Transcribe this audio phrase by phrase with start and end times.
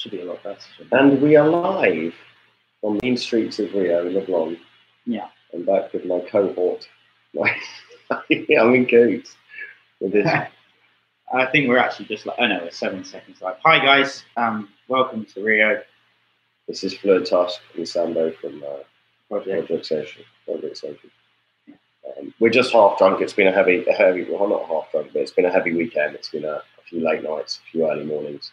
[0.00, 0.58] Should be a lot better.
[0.92, 2.14] And we are live
[2.80, 4.58] on the main streets of Rio, in Leblon.
[5.04, 5.28] Yeah.
[5.52, 6.88] I'm back with my cohort,
[7.34, 7.54] my
[8.30, 9.36] young and Goots.
[10.00, 10.26] With this.
[11.34, 13.56] I think we're actually just like, oh no, we're seven seconds live.
[13.62, 15.82] Hi guys, um, welcome to Rio
[16.70, 18.84] this is Fluid Tusk and Sambo from uh,
[19.28, 19.66] Project.
[19.66, 20.22] Project Social.
[20.46, 21.10] Project Social.
[21.68, 23.20] Um, we're just half drunk.
[23.20, 24.24] It's been a heavy, a heavy.
[24.30, 26.14] Well, not half drunk, but it's been a heavy weekend.
[26.14, 28.52] It's been a, a few late nights, a few early mornings.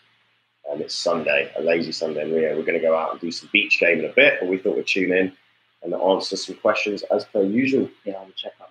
[0.71, 2.55] And it's Sunday, a lazy Sunday in Rio.
[2.55, 4.57] We're going to go out and do some beach game in a bit, but we
[4.57, 5.31] thought we'd tune in
[5.83, 7.89] and answer some questions as per usual.
[8.03, 8.69] Yeah, I'll check out.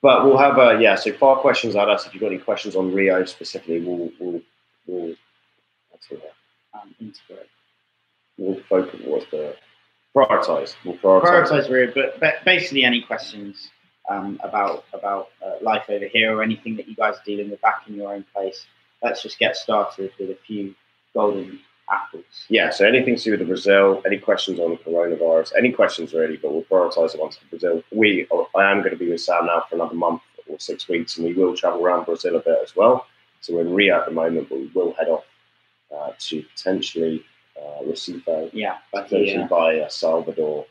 [0.00, 0.94] But we'll have a yeah.
[0.94, 2.06] So far questions at us.
[2.06, 4.40] If you've got any questions on Rio specifically, we'll we'll
[4.86, 5.14] we'll,
[6.74, 7.48] um, integrate.
[8.36, 9.00] we'll focus.
[9.04, 9.56] On what's the
[10.16, 10.76] prioritize?
[10.84, 11.48] We'll prioritize.
[11.48, 13.70] Prioritize Rio, but, but basically any questions
[14.08, 17.60] um, about about uh, life over here or anything that you guys are dealing with
[17.60, 18.66] back in your own place.
[19.02, 20.76] Let's just get started with a few
[21.18, 21.58] golden
[21.90, 22.24] apples.
[22.48, 22.70] Yeah.
[22.70, 24.02] So anything to do with the Brazil?
[24.06, 25.52] Any questions on coronavirus?
[25.58, 26.36] Any questions really?
[26.36, 27.82] But we'll prioritize it onto Brazil.
[27.90, 31.16] We I am going to be with Sam now for another month or six weeks,
[31.16, 33.06] and we will travel around Brazil a bit as well.
[33.40, 35.24] So we're in Rio at the moment, but we will head off
[35.94, 37.24] uh, to potentially
[37.56, 40.66] uh, Recife, Yeah, potentially yeah, by uh, Salvador.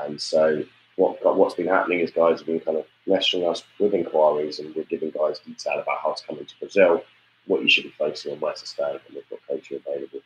[0.00, 0.64] And so
[0.96, 4.74] what what's been happening is guys have been kind of messaging us with inquiries, and
[4.74, 7.02] we're giving guys detail about how to come into Brazil,
[7.46, 10.20] what you should be focusing on, where to stay, and we've got coaching available.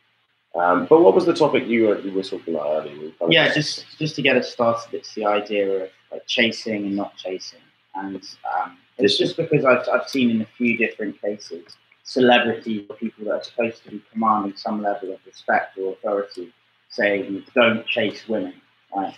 [0.55, 3.11] Um, but what was the topic you were, you were talking about earlier?
[3.29, 7.15] Yeah, just just to get us started, it's the idea of like chasing and not
[7.17, 7.59] chasing,
[7.95, 11.77] and um, it's just because I've I've seen in a few different cases
[12.09, 16.51] celebrities or people that are supposed to be commanding some level of respect or authority
[16.89, 18.55] saying don't chase women,
[18.95, 19.13] right?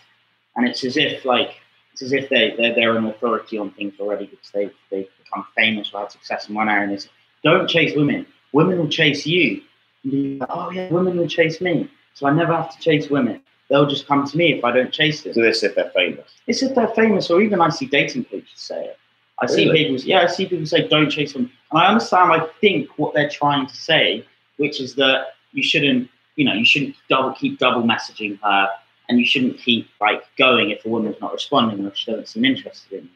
[0.57, 1.55] And it's as if like
[1.93, 5.47] it's as if they they're, they're an authority on things already because they've they've become
[5.55, 6.83] famous or had success in one area.
[6.83, 7.07] And it's
[7.43, 8.25] don't chase women.
[8.53, 9.61] Women will chase you.
[10.03, 11.89] And be like, oh yeah, women will chase me.
[12.13, 13.41] So I never have to chase women.
[13.69, 15.33] They'll just come to me if I don't chase them.
[15.33, 16.29] do this if they're famous.
[16.47, 18.97] It's if they're famous, or even I see dating coaches say it.
[19.39, 22.31] I see people, yeah, I see people say don't chase them, and I understand.
[22.31, 24.25] I think what they're trying to say,
[24.57, 28.69] which is that you shouldn't, you know, you shouldn't double keep double messaging her,
[29.09, 32.45] and you shouldn't keep like going if a woman's not responding or she doesn't seem
[32.45, 33.09] interested in you.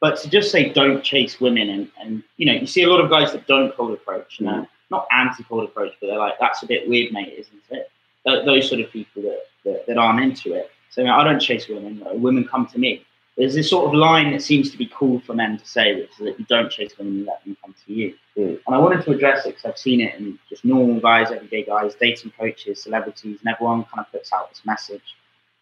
[0.00, 3.00] But to just say don't chase women, and and you know, you see a lot
[3.00, 6.34] of guys that don't cold approach, you know, not anti cold approach, but they're like
[6.40, 7.90] that's a bit weird, mate, isn't it?
[8.26, 10.70] Th- those sort of people that, that that aren't into it.
[10.90, 12.02] So I don't chase women.
[12.20, 13.04] Women come to me
[13.40, 16.10] there's this sort of line that seems to be cool for men to say, which
[16.10, 18.14] is that you don't chase women, you let them come to you.
[18.36, 18.60] Mm.
[18.66, 21.64] And I wanted to address it because I've seen it in just normal guys, everyday
[21.64, 25.16] guys, dating coaches, celebrities, and everyone kind of puts out this message.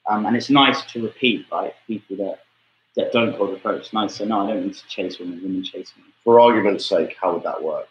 [0.08, 1.72] Um, and it's nice to repeat, right?
[1.86, 2.40] People that,
[2.98, 3.92] that don't call the approach.
[3.92, 6.02] Nice to no, I don't need to chase women, women chase me.
[6.24, 7.86] For argument's sake, how would that work?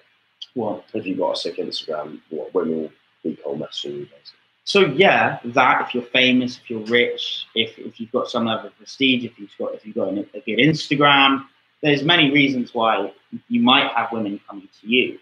[0.54, 0.84] What?
[0.94, 2.92] If you've got a sick Instagram, what women will
[3.24, 4.40] be cold messaging you basically.
[4.66, 8.68] So yeah, that if you're famous, if you're rich, if, if you've got some level
[8.68, 11.46] of prestige, if you've got if you've got a good Instagram,
[11.82, 13.10] there's many reasons why
[13.48, 15.20] you might have women coming to you.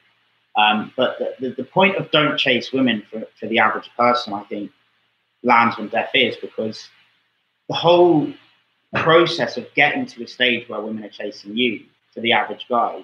[0.57, 4.33] Um, but the, the, the point of don't chase women for, for the average person,
[4.33, 4.71] I think,
[5.43, 6.89] lands on deaf ears because
[7.67, 8.33] the whole
[8.95, 13.03] process of getting to a stage where women are chasing you for the average guy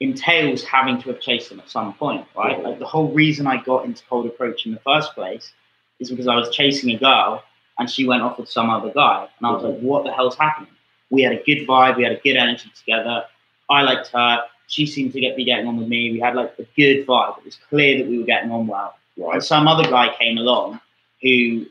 [0.00, 2.62] entails having to have chased them at some point, right?
[2.62, 5.52] Like the whole reason I got into cold approach in the first place
[6.00, 7.42] is because I was chasing a girl
[7.78, 9.28] and she went off with some other guy.
[9.38, 10.70] And I was like, what the hell's happening?
[11.10, 13.24] We had a good vibe, we had a good energy together.
[13.70, 14.42] I liked her.
[14.68, 16.12] She seemed to get be getting on with me.
[16.12, 17.38] We had like a good vibe.
[17.38, 18.94] It was clear that we were getting on well.
[19.16, 19.34] Right.
[19.34, 20.80] And some other guy came along
[21.22, 21.66] who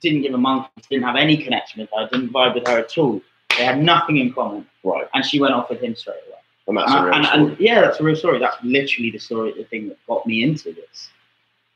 [0.00, 2.96] didn't give a monkey, didn't have any connection with her, didn't vibe with her at
[2.98, 3.20] all.
[3.56, 4.66] They had nothing in common.
[4.84, 5.06] Right.
[5.14, 6.38] And she went off with him straight away.
[6.68, 7.42] And that's And, a real and- story.
[7.50, 8.38] and- yeah, that's a real story.
[8.38, 11.10] That's literally the story, the thing that got me into this.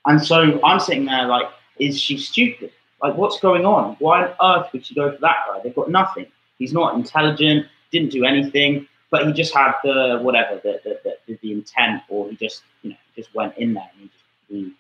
[0.07, 1.47] And so I'm sitting there like,
[1.79, 2.71] is she stupid?
[3.03, 3.97] Like, what's going on?
[3.99, 5.61] Why on earth would she go for that guy?
[5.63, 6.27] They've got nothing.
[6.59, 11.39] He's not intelligent, didn't do anything, but he just had the whatever, the the, the,
[11.43, 14.73] the intent, or he just you know just went in there and he just he,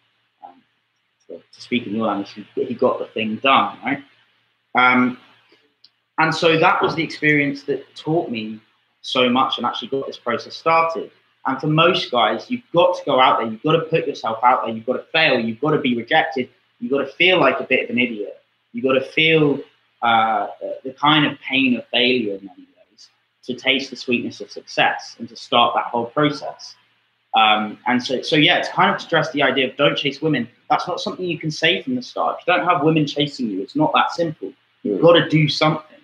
[1.38, 4.04] to, speak in your language, he, got the thing done, right?
[4.74, 5.18] Um,
[6.18, 8.60] and so that was the experience that taught me
[9.02, 11.10] so much and actually got this process started.
[11.46, 14.38] And for most guys, you've got to go out there, you've got to put yourself
[14.42, 16.48] out there, you've got to fail, you've got to be rejected,
[16.80, 18.40] you've got to feel like a bit of an idiot,
[18.72, 19.60] you've got to feel
[20.02, 20.48] uh,
[20.84, 23.08] the kind of pain of failure in many ways
[23.42, 26.76] to taste the sweetness of success and to start that whole process.
[27.34, 30.22] Um, and so, so yeah, it's kind of to address the idea of don't chase
[30.22, 30.48] women.
[30.70, 32.38] That's not something you can say from the start.
[32.40, 34.52] If you don't have women chasing you, it's not that simple.
[34.82, 35.98] You've got to do something.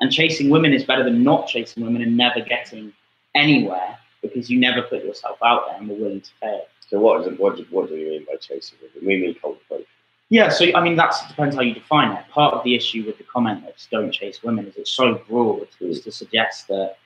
[0.00, 2.92] And chasing women is better than not chasing women and never getting
[3.34, 6.62] anywhere because you never put yourself out there and were willing to fail.
[6.88, 9.06] So what, is it, what, do, what do you mean by chasing women?
[9.06, 9.86] We mean cold approach.
[10.30, 12.28] Yeah, so I mean that depends how you define it.
[12.28, 15.68] Part of the issue with the comment that "don't chase women" is it's so broad
[15.80, 16.96] as to suggest that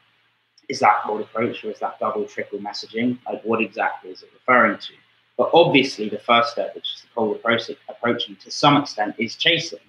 [0.68, 3.18] is that cold approach or is that double triple messaging?
[3.26, 4.92] Like what exactly is it referring to?
[5.36, 9.36] But obviously, the first step, which is the cold approach, approaching to some extent, is
[9.36, 9.80] chasing,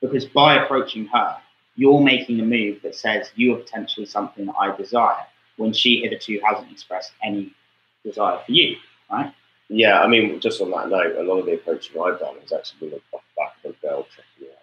[0.00, 1.36] because by approaching her,
[1.76, 5.24] you're making a move that says you are potentially something that I desire,
[5.56, 7.52] when she hitherto hasn't expressed any
[8.04, 8.76] desire for you,
[9.10, 9.32] right?
[9.68, 12.52] Yeah, I mean, just on that note, a lot of the approaching I've done has
[12.52, 14.60] actually been off the back of a girl checking out.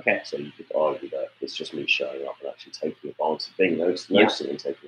[0.00, 0.20] Okay.
[0.24, 3.56] So you could argue that it's just me showing up and actually taking advantage, of
[3.56, 4.28] being noticed, Yeah.
[4.48, 4.87] and taking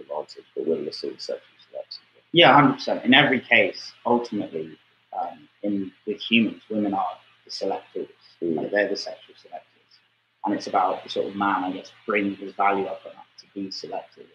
[0.65, 2.01] but still sexually selective.
[2.33, 3.05] Yeah, hundred percent.
[3.05, 4.79] In every case, ultimately,
[5.19, 8.09] um, in with humans, women are the selectors.
[8.43, 8.57] Mm.
[8.57, 9.99] Like they're the sexual selectors,
[10.45, 13.47] and it's about the sort of man, I guess, bringing his value up enough to
[13.55, 14.27] be selective.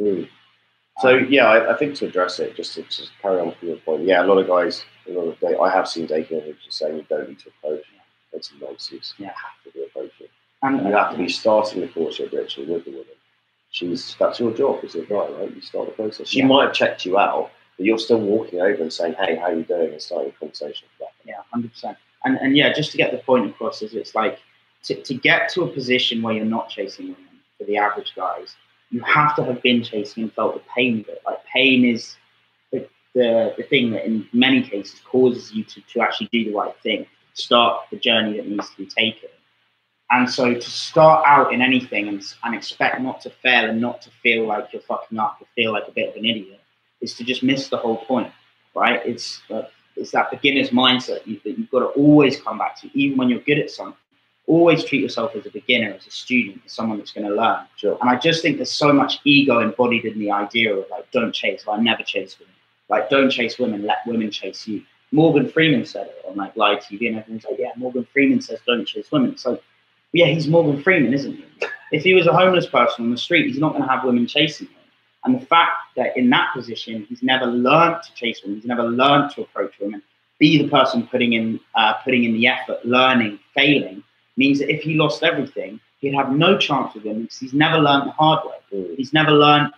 [0.00, 0.28] Mm.
[1.00, 3.68] So Um, yeah, I, I think to address it, just to, to carry on from
[3.68, 6.40] your point, yeah, a lot of guys, a lot of they, I have seen dating
[6.42, 7.84] who's just saying you don't need to approach.
[8.34, 9.14] It's nonsense.
[9.18, 9.32] You Yeah.
[9.32, 10.28] have to be approaching.
[10.62, 13.06] and You have to be starting the courtship ritual with the woman.
[13.72, 15.54] She's that's your job as a guy, right?
[15.54, 16.28] You start the process.
[16.28, 16.46] She Yeah.
[16.46, 19.54] might have checked you out, but you're still walking over and saying, "Hey, how are
[19.54, 21.14] you doing?" and starting a conversation with that.
[21.28, 21.96] Yeah, hundred percent.
[22.24, 24.38] And and yeah, just to get the point across is it's like
[24.84, 28.56] to, to get to a position where you're not chasing women for the average guys,
[28.90, 31.22] you have to have been chasing and felt the pain of it.
[31.24, 32.16] Like pain is
[32.72, 36.52] the the, the thing that in many cases causes you to, to actually do the
[36.54, 39.30] right thing, start the journey that needs to be taken.
[40.12, 44.02] And so to start out in anything and, and expect not to fail and not
[44.02, 46.60] to feel like you're fucking up or feel like a bit of an idiot
[47.00, 48.30] is to just miss the whole point,
[48.74, 49.00] right?
[49.06, 49.62] It's uh,
[49.96, 53.28] it's that beginner's mindset you, that you've got to always come back to, even when
[53.30, 53.96] you're good at something.
[54.46, 57.64] Always treat yourself as a beginner, as a student, as someone that's going to learn.
[57.76, 57.96] Sure.
[58.00, 61.32] And I just think there's so much ego embodied in the idea of like, don't
[61.32, 61.64] chase.
[61.68, 62.54] I never chase women.
[62.88, 63.82] Like, don't chase women.
[63.82, 64.82] Let women chase you.
[65.12, 68.58] Morgan Freeman said it on like live TV, and everyone's like, yeah, Morgan Freeman says
[68.66, 69.30] don't chase women.
[69.32, 69.62] It's like,
[70.12, 71.44] yeah, he's Morgan Freeman, isn't he?
[71.90, 74.26] If he was a homeless person on the street, he's not going to have women
[74.26, 74.76] chasing him.
[75.24, 78.82] And the fact that in that position, he's never learned to chase women, he's never
[78.82, 80.02] learned to approach women,
[80.38, 84.02] be the person putting in uh, putting in the effort, learning, failing,
[84.36, 87.78] means that if he lost everything, he'd have no chance with women because he's never
[87.78, 88.78] learned the hard way.
[88.78, 88.96] Mm.
[88.96, 89.72] He's never learned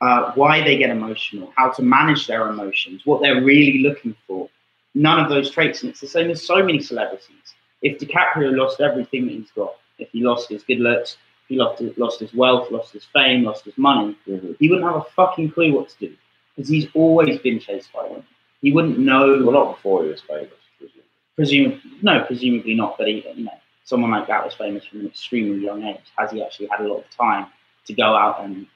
[0.00, 4.48] uh, why they get emotional, how to manage their emotions, what they're really looking for.
[4.94, 5.82] None of those traits.
[5.82, 7.54] And it's the same as so many celebrities.
[7.82, 11.12] If DiCaprio lost everything that he's got, if he lost his good looks,
[11.44, 14.56] if he lost, lost his wealth, lost his fame, lost his money, Mhm.
[14.58, 16.16] he wouldn't have a fucking clue what to do
[16.56, 18.24] because he's always been chased by women.
[18.62, 19.42] He wouldn't know.
[19.44, 20.50] Well, not before he was famous.
[20.78, 21.02] presumably.
[21.36, 22.98] Presumably, no, presumably not.
[22.98, 23.52] But he, you know,
[23.84, 26.00] someone like that was famous from an extremely young age.
[26.16, 27.46] Has he actually had a lot of time
[27.86, 28.66] to go out and,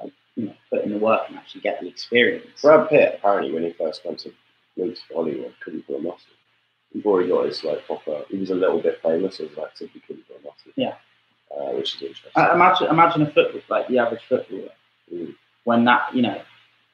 [0.00, 2.62] like, you know, put in the work and actually get the experience?
[2.62, 4.32] Brad Pitt apparently when he first came to
[4.76, 6.18] moved to Hollywood couldn't put a muscle.
[6.92, 9.84] Before he got his like proper, he was a little bit famous as an actor,
[9.86, 10.72] but he couldn't put a muscle.
[10.76, 10.94] Yeah.
[11.50, 12.32] uh, which is interesting.
[12.34, 14.70] Uh, imagine, imagine a football, like the average footballer,
[15.12, 15.34] Mm.
[15.64, 16.40] when that, you know,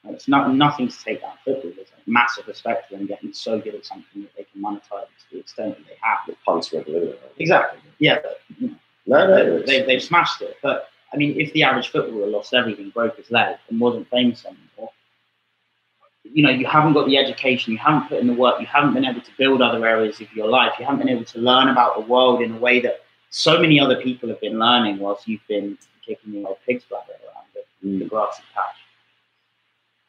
[0.08, 1.70] it's not nothing to take down football.
[1.76, 5.06] There's like massive respect for them getting so good at something that they can monetize
[5.06, 6.18] to the extent that they have.
[6.26, 7.14] The punts were blue.
[7.38, 7.80] Exactly.
[7.98, 8.74] Yeah, but, you know,
[9.06, 10.56] No, no, they, they've smashed it.
[10.62, 14.44] But I mean, if the average footballer lost everything, broke his leg, and wasn't famous
[14.44, 14.90] anymore,
[16.32, 18.94] you know, you haven't got the education, you haven't put in the work, you haven't
[18.94, 21.68] been able to build other areas of your life, you haven't been able to learn
[21.68, 25.28] about the world in a way that so many other people have been learning whilst
[25.28, 28.76] you've been kicking the old pig's bladder around the, the grassy patch.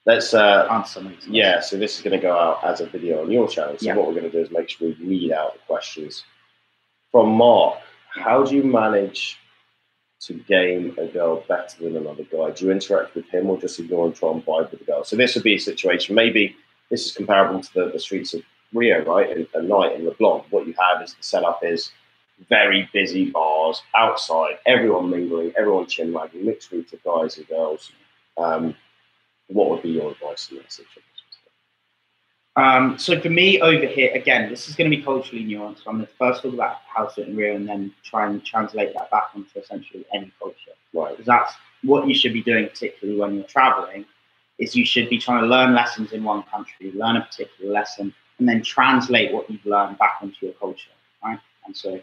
[0.06, 1.18] Let's uh, Answer me.
[1.28, 3.78] Yeah, so this is going to go out as a video on your channel.
[3.78, 3.96] So Yeah.
[3.96, 6.24] what we're going to do is make sure we read out the questions
[7.12, 7.80] from Mark.
[8.12, 9.38] How do you manage
[10.22, 12.52] to game a girl better than another guy?
[12.52, 15.04] Do you interact with him or just ignore and try and vibe with the girl?
[15.04, 16.16] So this would be a situation.
[16.16, 16.56] Maybe
[16.90, 18.42] this is comparable to the, the streets of
[18.74, 19.30] Rio, right?
[19.30, 21.92] At, at night in Leblon, what you have is the setup is
[22.48, 27.92] very busy bars outside, everyone mingling, everyone chin wagging, mixed groups of guys and girls.
[28.38, 28.76] Um,
[29.48, 31.09] what would be your advice in that situation?
[32.56, 35.82] Um, so for me over here, again, this is going to be culturally nuanced.
[35.88, 39.10] I'm going to first talk about house in Rio and then try and translate that
[39.12, 40.72] back onto essentially any culture.
[40.94, 41.12] Right.
[41.12, 41.54] Because that's
[41.84, 44.06] what you should be doing, particularly when you're traveling,
[44.58, 48.14] is you should be trying to learn lessons in one country, learn a particular lesson,
[48.40, 50.92] and then translate what you've learned back onto your culture,
[51.24, 51.40] right?
[51.66, 52.02] And so,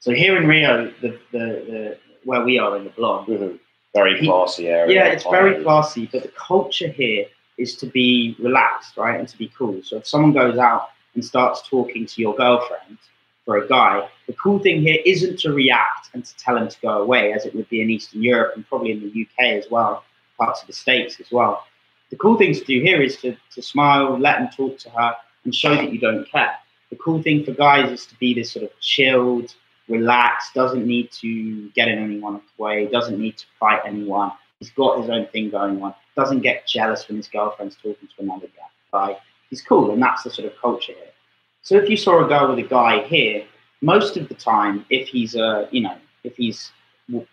[0.00, 3.58] so here in Rio, the, the, the where we are in the blog, Mhm.
[3.94, 4.94] Very classy area.
[4.94, 7.26] yeah, it's very classy, but the culture here
[7.62, 9.80] is to be relaxed, right, and to be cool.
[9.82, 12.98] So if someone goes out and starts talking to your girlfriend
[13.44, 16.80] for a guy, the cool thing here isn't to react and to tell him to
[16.80, 19.70] go away, as it would be in Eastern Europe and probably in the UK as
[19.70, 20.04] well,
[20.38, 21.64] parts of the States as well.
[22.10, 25.14] the cool thing to do here is to, to smile, let him talk to her,
[25.44, 26.54] and show that you don't care.
[26.90, 29.54] The cool thing for guys is to be this sort of chilled,
[29.88, 34.32] relaxed, doesn't need to get in anyone's way, doesn't need to fight anyone.
[34.58, 38.22] He's got his own thing going on, doesn't get jealous when his girlfriend's talking to
[38.22, 38.48] another
[38.92, 39.16] guy.
[39.50, 41.12] He's cool, and that's the sort of culture here.
[41.62, 43.44] So if you saw a girl with a guy here,
[43.80, 46.72] most of the time, if he's a, you know, if he's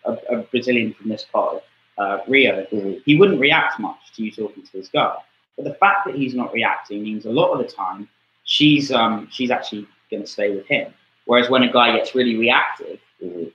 [0.04, 1.62] a, a Brazilian from this part of
[1.98, 2.98] uh, Rio, mm-hmm.
[3.04, 5.24] he wouldn't react much to you talking to this girl.
[5.56, 8.08] But the fact that he's not reacting means a lot of the time
[8.44, 10.92] she's um, she's actually going to stay with him.
[11.26, 13.48] Whereas when a guy gets really reactive, mm-hmm.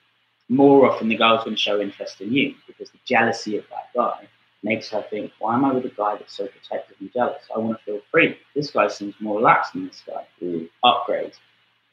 [0.49, 3.89] more often the girl's going to show interest in you because the jealousy of that
[3.95, 4.27] guy
[4.63, 7.43] makes her think, why am I with a guy that's so protective and jealous?
[7.55, 8.37] I want to feel free.
[8.55, 10.25] This guy seems more relaxed than this guy.
[10.41, 10.69] Mm.
[10.83, 11.33] Upgrade.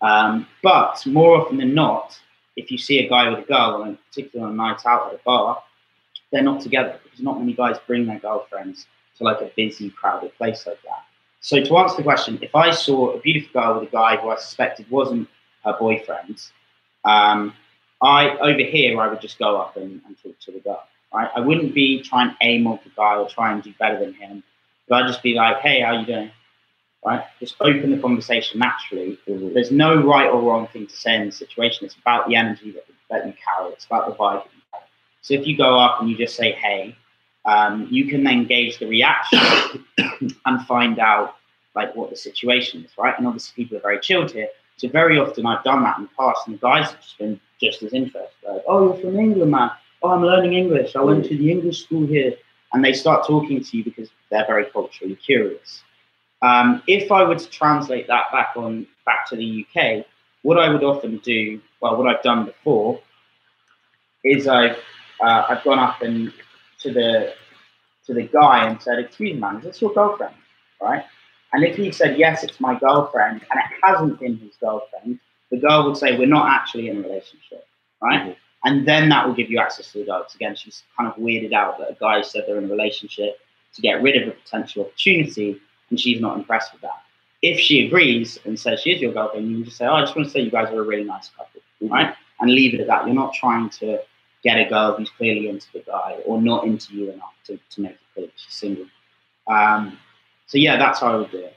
[0.01, 2.19] Um, but more often than not,
[2.57, 5.21] if you see a guy with a girl, and particularly on a night out at
[5.21, 5.63] a bar,
[6.31, 8.87] they're not together because not many guys bring their girlfriends
[9.19, 11.05] to like a busy, crowded place like that.
[11.41, 14.31] So to answer the question, if I saw a beautiful girl with a guy who
[14.31, 15.29] I suspected wasn't
[15.65, 16.41] her boyfriend,
[17.05, 17.55] um,
[18.01, 20.83] I over here I would just go up and, and talk to the girl.
[21.15, 21.31] Right?
[21.35, 24.15] I wouldn't be trying to aim on the guy or try and do better than
[24.15, 24.43] him,
[24.89, 26.31] but I'd just be like, "Hey, how you doing?"
[27.05, 27.25] Right?
[27.41, 29.19] Just open the conversation naturally.
[29.29, 29.55] Mm-hmm.
[29.55, 31.85] There's no right or wrong thing to say in the situation.
[31.85, 33.73] It's about the energy that, that you carry.
[33.73, 34.45] It's about the vibe
[35.23, 36.97] so if you go up and you just say, hey,
[37.45, 39.39] um, you can then gauge the reaction
[40.47, 41.37] and find out
[41.75, 43.15] like what the situation is, right?
[43.17, 44.49] And obviously people are very chilled here.
[44.77, 47.41] So very often I've done that in the past and the guys have just been
[47.61, 48.31] just as interested.
[48.47, 49.71] Like, oh, you're from England, man.
[50.03, 50.97] Oh, I'm learning English.
[50.97, 52.35] I went to the English school here.
[52.73, 55.83] And they start talking to you because they're very culturally curious.
[56.41, 60.05] Um, if I were to translate that back on back to the UK,
[60.43, 63.01] what I would often do, well, what I've done before,
[64.25, 64.77] is I've
[65.21, 66.33] uh, I've gone up and
[66.81, 67.35] to the
[68.07, 70.35] to the guy and said, "Excuse me, man, is this your girlfriend?"
[70.81, 71.05] Right?
[71.53, 75.59] And if he said, "Yes, it's my girlfriend," and it hasn't been his girlfriend, the
[75.59, 77.67] girl would say, "We're not actually in a relationship,"
[78.01, 78.23] right?
[78.23, 78.31] Mm-hmm.
[78.65, 80.27] And then that will give you access to the girl.
[80.35, 83.39] Again, she's kind of weirded out that a guy said they're in a relationship
[83.75, 87.03] to get rid of a potential opportunity, and she's not impressed with that.
[87.43, 90.03] If she agrees and says she is your girlfriend, you can just say, "Oh, I
[90.03, 91.93] just want to say you guys are a really nice couple," mm-hmm.
[91.93, 92.15] right?
[92.41, 93.07] And leave it at that.
[93.07, 93.99] You're not trying to
[94.45, 97.81] get a girl who's clearly into the guy or not into you enough to, to
[97.81, 98.87] make it clear she's single.
[99.47, 99.99] Um,
[100.47, 101.57] so yeah, that's how I would do it.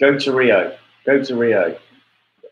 [0.00, 0.76] Go to Rio.
[1.06, 1.78] Go to Rio.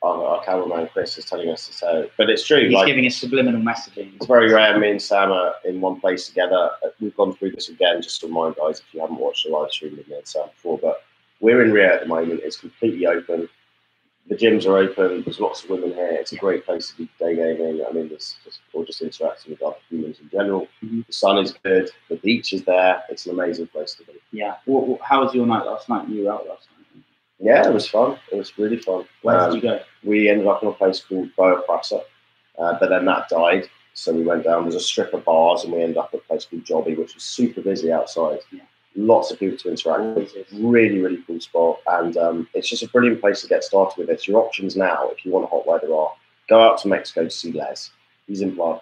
[0.02, 2.64] Our, our cameraman Chris is telling us to say, but it's true.
[2.64, 4.16] He's like, giving us subliminal messaging.
[4.16, 4.76] It's very rare.
[4.78, 6.70] Me and Sam are in one place together.
[7.00, 9.70] We've gone through this again, just to remind guys if you haven't watched the live
[9.70, 10.78] stream with me and Sam before.
[10.78, 11.02] But
[11.40, 12.40] we're in Rio at the moment.
[12.42, 13.48] It's completely open
[14.28, 15.22] the gyms are open.
[15.22, 16.12] There's lots of women here.
[16.12, 17.84] It's a great place to be day gaming.
[17.88, 20.68] I mean, there's just or just interacting with other humans in general.
[20.82, 21.00] Mm-hmm.
[21.06, 21.90] The sun is good.
[22.08, 23.02] The beach is there.
[23.08, 24.12] It's an amazing place to be.
[24.30, 24.56] Yeah.
[24.64, 26.08] What, how was your night last night?
[26.08, 26.71] You were out last night.
[27.42, 28.18] Yeah, it was fun.
[28.30, 29.04] It was really fun.
[29.22, 29.80] Where um, did you go?
[30.04, 32.00] We ended up in a place called Boa Praça,
[32.58, 33.68] uh, but then that died.
[33.94, 34.62] So we went down.
[34.62, 37.14] There's a strip of bars, and we ended up at a place called Jobi, which
[37.14, 38.38] was super busy outside.
[38.50, 38.62] Yeah
[38.96, 40.34] lots of people to interact with.
[40.52, 44.10] Really, really cool spot, and um, it's just a brilliant place to get started with
[44.10, 44.26] it.
[44.26, 46.12] Your options now, if you want hot weather, are
[46.48, 47.90] go out to Mexico to see Les.
[48.26, 48.78] He's in Playa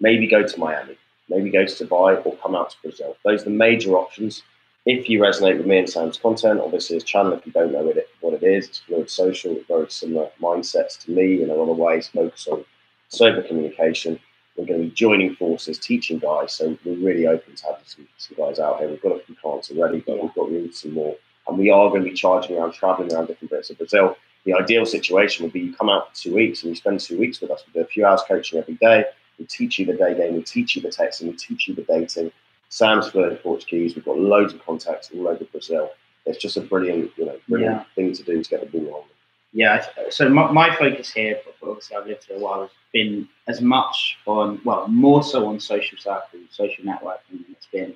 [0.00, 0.96] Maybe go to Miami.
[1.28, 3.16] Maybe go to Dubai or come out to Brazil.
[3.24, 4.42] Those are the major options.
[4.84, 7.86] If you resonate with me and Sam's content, obviously his channel, if you don't know
[7.88, 11.70] it, what it is, it's fluid social, very similar mindsets to me in a lot
[11.70, 12.64] of ways, focus on
[13.08, 14.18] sober communication
[14.56, 16.52] we're going to be joining forces, teaching guys.
[16.52, 18.88] So we're really open to having some, some guys out here.
[18.88, 21.16] We've got a few clients already, but we've got room for some more.
[21.48, 24.16] And we are going to be charging around, traveling around different bits of Brazil.
[24.44, 27.18] The ideal situation would be you come out for two weeks and you spend two
[27.18, 27.64] weeks with us.
[27.66, 29.04] We do a few hours coaching every day.
[29.38, 31.82] We teach you the day game, we teach you the texting, we teach you the
[31.82, 32.30] dating.
[32.72, 33.94] Sam's fluent Portuguese.
[33.94, 35.90] We've got loads of contacts all over Brazil.
[36.24, 37.84] It's just a brilliant, you know, brilliant yeah.
[37.94, 39.08] thing to do to get the ball rolling.
[39.52, 39.84] Yeah.
[40.08, 44.16] So my, my focus here, obviously I've lived here a while, has been as much
[44.24, 47.94] on, well, more so on social circles, social networking than it's been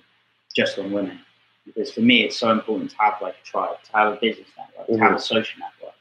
[0.55, 1.21] just on women.
[1.65, 4.49] Because for me, it's so important to have like a tribe, to have a business
[4.59, 4.97] network, mm-hmm.
[4.97, 5.23] to have a mm-hmm.
[5.23, 5.95] social network.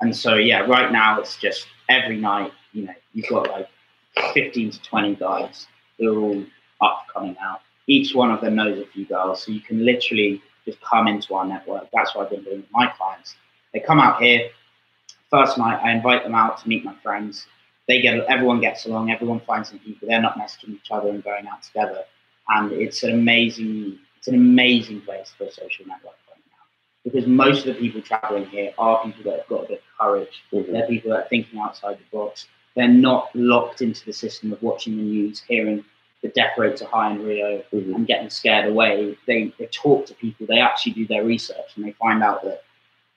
[0.00, 3.68] And so, yeah, right now it's just every night, you know, you've got like
[4.34, 6.44] 15 to 20 guys who are all
[6.80, 7.60] up coming out.
[7.88, 9.42] Each one of them knows a few girls.
[9.42, 11.88] So you can literally just come into our network.
[11.92, 13.34] That's what I've been doing with my clients.
[13.74, 14.50] They come out here.
[15.30, 17.46] First night, I invite them out to meet my friends
[17.88, 20.06] they get everyone gets along, everyone finds some people.
[20.06, 22.04] They're not messaging each other and going out together,
[22.48, 26.64] and it's an amazing it's an amazing place for a social network right now
[27.02, 29.98] because most of the people traveling here are people that have got a bit of
[29.98, 30.42] courage.
[30.52, 30.72] Mm-hmm.
[30.72, 32.46] They're people that are thinking outside the box.
[32.76, 35.84] They're not locked into the system of watching the news, hearing
[36.22, 37.94] the death rates are high in Rio Mhm.
[37.94, 41.84] and getting scared away, they, they talk to people, they actually do their research and
[41.84, 42.64] they find out that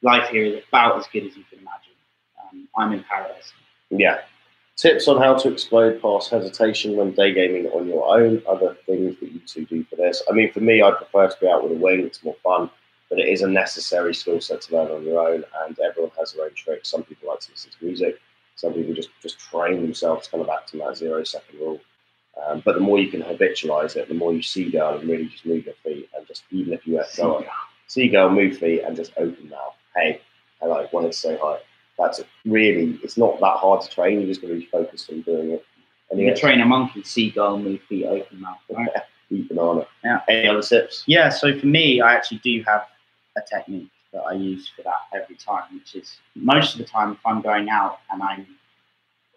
[0.01, 1.93] life here is about as good as you can imagine.
[2.41, 3.53] Um, I'm in paradise.
[3.89, 4.21] Yeah.
[4.77, 8.41] Tips on how to explode past hesitation when day gaming on your own.
[8.47, 10.23] Other things that you two do for this.
[10.29, 12.01] I mean, for me, I prefer to be out with a wing.
[12.05, 12.69] It's more fun,
[13.09, 15.43] but it is a necessary skill set to learn on your own.
[15.65, 16.89] And everyone has their own tricks.
[16.89, 18.19] Some people like to listen to music.
[18.55, 21.79] Some people just just train themselves to kind of back to that zero second rule.
[22.45, 25.45] Um, but the more you can habitualize it, the more you see and really just
[25.45, 27.45] move your feet and just even if you let go,
[27.87, 29.75] see girl, move feet and just open mouth.
[29.95, 30.21] Hey,
[30.59, 31.59] hello, wanted to say hi
[32.01, 34.19] that's really it's not that hard to train.
[34.19, 35.65] You're just going to be focused on doing it.
[36.09, 38.57] And You you can train a monkey, seagull, move feet, open mouth.
[38.69, 38.89] Right?
[39.29, 39.85] eat banana.
[40.03, 40.19] Yeah.
[40.27, 41.03] Any other tips?
[41.07, 42.85] Yeah, so for me, I actually do have
[43.37, 47.13] a technique that I use for that every time, which is most of the time
[47.13, 48.45] if I'm going out and I'm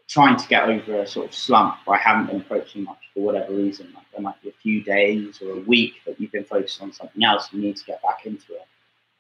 [0.09, 3.23] trying to get over a sort of slump where I haven't been approaching much for
[3.23, 6.45] whatever reason, like there might be a few days or a week that you've been
[6.45, 8.67] focused on something else you need to get back into it.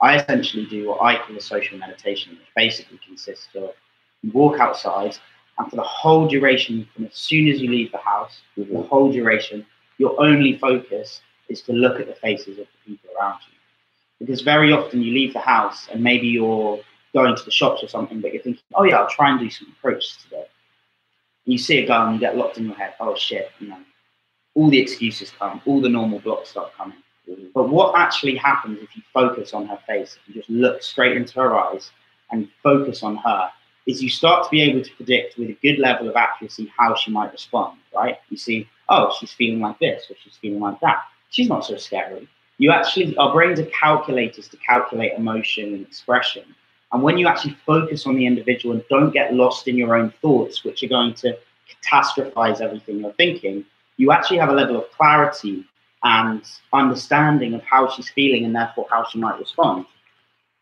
[0.00, 3.70] I essentially do what I call a social meditation, which basically consists of
[4.22, 5.16] you walk outside
[5.58, 8.82] and for the whole duration, from as soon as you leave the house, for the
[8.82, 9.64] whole duration,
[9.98, 14.26] your only focus is to look at the faces of the people around you.
[14.26, 16.80] Because very often you leave the house and maybe you're
[17.12, 19.50] going to the shops or something, but you're thinking, oh yeah, I'll try and do
[19.50, 20.46] some approaches today.
[21.46, 23.78] You see a girl and you get locked in your head, oh shit, you know,
[24.54, 26.98] all the excuses come, all the normal blocks start coming.
[27.28, 27.52] Mhm.
[27.54, 31.16] But what actually happens if you focus on her face, if you just look straight
[31.16, 31.90] into her eyes
[32.30, 33.50] and focus on her,
[33.86, 36.94] is you start to be able to predict with a good level of accuracy how
[36.94, 38.18] she might respond, right?
[38.30, 41.02] You see, oh, she's feeling like this or she's feeling like that.
[41.30, 42.26] She's not so scary.
[42.58, 46.44] You actually, our brains are calculators to calculate emotion and expression.
[46.94, 50.14] And when you actually focus on the individual and don't get lost in your own
[50.22, 51.36] thoughts, which are going to
[51.68, 53.64] catastrophize everything you're thinking,
[53.96, 55.66] you actually have a level of clarity
[56.04, 59.86] and understanding of how she's feeling and therefore how she might respond.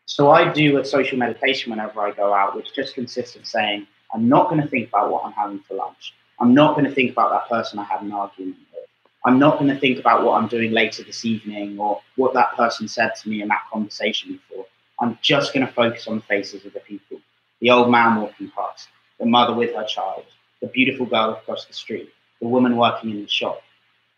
[0.07, 3.85] So I do a social meditation whenever I go out, which just consists of saying,
[4.11, 6.15] I'm not going to think about what I'm having for lunch.
[6.39, 8.89] I'm not going to think about that person I had an argument with.
[9.23, 12.55] I'm not going to think about what I'm doing later this evening or what that
[12.55, 14.65] person said to me in that conversation before.
[14.99, 17.19] I'm just going to focus on the faces of the people.
[17.61, 20.25] The old man walking past, the mother with her child,
[20.61, 22.09] the beautiful girl across the street,
[22.41, 23.61] the woman working in the shop.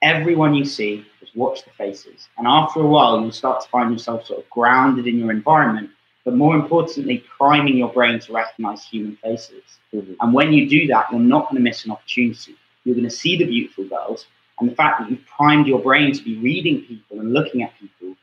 [0.01, 2.27] Everyone you see, just watch the faces.
[2.37, 5.89] And after a while, you'll start to find yourself sort of grounded in your environment,
[6.23, 9.63] but more importantly, priming your brain to recognize human faces.
[9.93, 10.15] Mhm.
[10.19, 12.55] And when you do that, you're not going to miss an opportunity.
[12.83, 14.27] You're going to see the beautiful girls.
[14.59, 17.77] And the fact that you've primed your brain to be reading people and looking at
[17.79, 18.15] people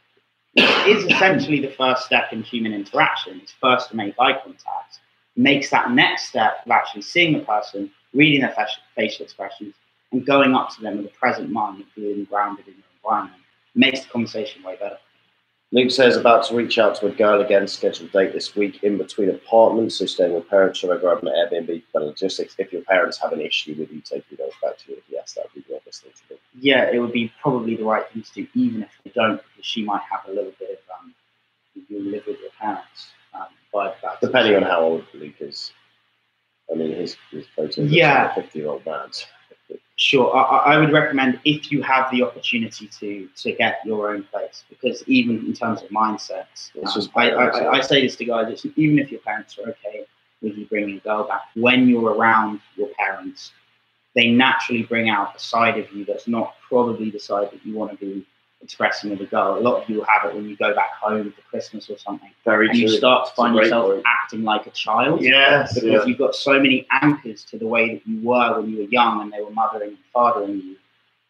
[0.57, 3.41] is essentially the first step in human interaction.
[3.43, 5.01] It's first to make eye contact.
[5.37, 8.55] Makes that next step of actually seeing the person, reading their
[8.95, 9.75] facial- expressions,
[10.13, 13.43] and going up to them with a present mind and feeling grounded in your environment.
[13.75, 14.99] Makes the conversation way better.
[15.75, 18.99] Luke says about to reach out to a girl again, scheduled date this week in
[18.99, 22.55] between apartments, so staying with parents, should I grab an Airbnb for logistics?
[22.59, 25.45] If your parents have an issue with you taking those back to you, yes, that
[25.45, 26.41] would be the obvious thing to do.
[26.61, 29.65] yeah, it would be probably the right thing to do, even if they don't, because
[29.65, 31.15] she might have a little bit of um,
[31.89, 33.09] you live with your parents.
[33.35, 34.21] Um, back.
[34.21, 35.73] Depending on how old Luke is.
[36.71, 38.31] I mean, his, his photo looks Yeah.
[38.31, 39.09] a 50 year old man.
[40.05, 44.25] Sure, I, I would recommend if you have the opportunity to to get your own
[44.25, 47.73] place, because even in terms of mindsets, um, I, I.
[47.75, 50.05] I, say this to guys: even if your parents are okay
[50.41, 53.53] with you bringing a girl back, when you're around your parents,
[54.17, 57.77] they naturally bring out a side of you that's not probably the side that you
[57.77, 58.27] want to be
[58.63, 59.59] expressing with a girl.
[59.59, 61.99] A lot of you will have it when you go back home for Christmas or
[61.99, 64.05] something, Very and you start to find yourself point.
[64.07, 66.05] acting like a child Yes, because yeah.
[66.05, 69.21] you've got so many anchors to the way that you were when you were young
[69.23, 70.77] and they were mothering and fathering you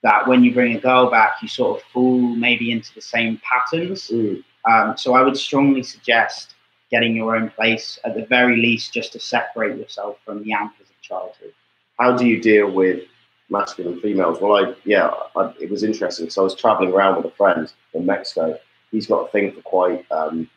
[0.02, 3.40] that when you bring a girl back, you sort of fall maybe into the same
[3.48, 4.08] patterns.
[4.08, 4.42] Mm.
[4.68, 6.54] Um, so I would strongly suggest
[6.90, 10.90] getting your own place at the very least, just to separate yourself from the anchors
[10.90, 11.52] of childhood.
[11.98, 13.04] How do you deal with
[13.52, 14.40] masculine females?
[14.40, 16.28] Well, I yeah, I, it was interesting.
[16.30, 18.58] So I was traveling around with a friend in Mexico.
[18.90, 20.48] He's got a thing for quite, um,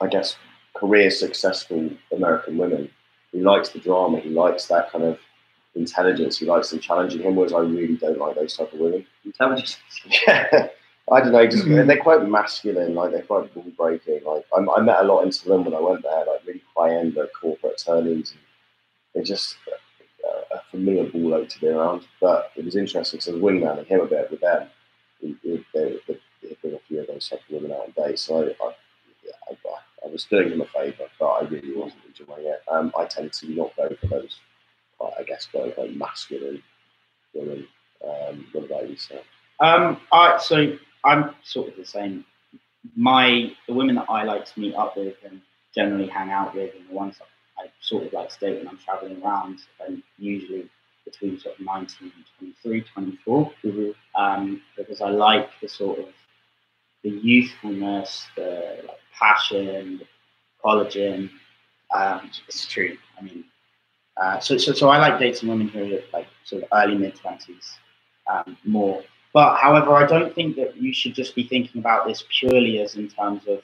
[0.00, 0.36] I guess,
[0.74, 2.90] career successful American women.
[3.32, 4.18] He likes the drama.
[4.20, 5.18] He likes that kind of
[5.74, 6.38] intelligence.
[6.38, 7.36] He likes them challenging him.
[7.36, 9.06] Whereas I really don't like those type of women.
[9.24, 9.78] Intelligence.
[10.26, 10.68] Yeah,
[11.10, 11.46] I don't know.
[11.46, 11.86] Just Mhm.
[11.86, 12.94] they're quite masculine.
[12.94, 14.20] Like they're quite ball breaking.
[14.24, 16.24] Like I, I met a lot in Tulum when I went there.
[16.30, 18.32] Like really high end like corporate attorneys.
[18.32, 18.40] And
[19.14, 19.56] they're just
[20.66, 22.06] a familiar ball ache to be around.
[22.20, 24.68] But it was interesting because I was wingman and him a bit with them.
[25.20, 25.98] He, he, they,
[26.62, 28.22] bring a few of those of women out on dates.
[28.22, 28.72] So I, I,
[29.50, 32.62] I, I was doing them a favour, but I really wasn't enjoying it.
[32.70, 34.38] Um, I tend to not go for those.
[35.00, 36.62] uh, I guess quite like masculine
[37.34, 37.66] women.
[38.04, 39.20] Um, what about you, sir?
[39.60, 42.24] Um, I so I'm sort of the same.
[42.94, 45.40] My the women that I like to meet up with and
[45.74, 47.26] generally hang out with, and the ones that
[47.58, 50.68] I sort of like to date when I'm traveling around, and usually
[51.04, 54.20] between sort of 19, 23, 24, Mm-hmm.
[54.20, 56.06] um, because I like the sort of
[57.02, 60.06] the youthfulness, the like passion, the
[60.62, 61.30] collagen.
[61.94, 62.96] Um, it's true.
[63.18, 63.44] I mean,
[64.16, 67.14] uh, so, so so I like dating women who are like sort of early mid
[67.14, 67.78] twenties
[68.26, 69.02] um, more.
[69.32, 72.96] But however, I don't think that you should just be thinking about this purely as
[72.96, 73.62] in terms of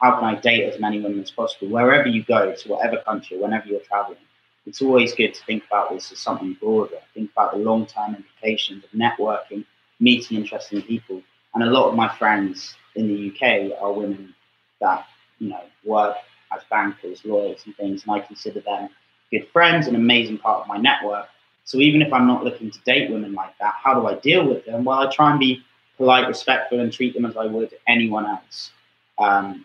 [0.00, 1.68] how can I date as many women as possible.
[1.68, 4.18] Wherever you go, to whatever country, whenever you're traveling,
[4.66, 6.98] it's always good to think about this as something broader.
[7.14, 9.64] Think about the long term implications of networking,
[10.00, 11.22] meeting interesting people.
[11.54, 14.34] And a lot of my friends in the UK are women
[14.80, 15.06] that,
[15.38, 16.16] you know, work
[16.52, 18.88] as bankers, lawyers, and things, and I consider them
[19.30, 21.26] good friends, an amazing part of my network.
[21.64, 24.46] So even if I'm not looking to date women like that, how do I deal
[24.46, 24.84] with them?
[24.84, 25.64] Well, I try and be
[25.96, 28.70] polite, respectful, and treat them as I would anyone else.
[29.18, 29.64] Um,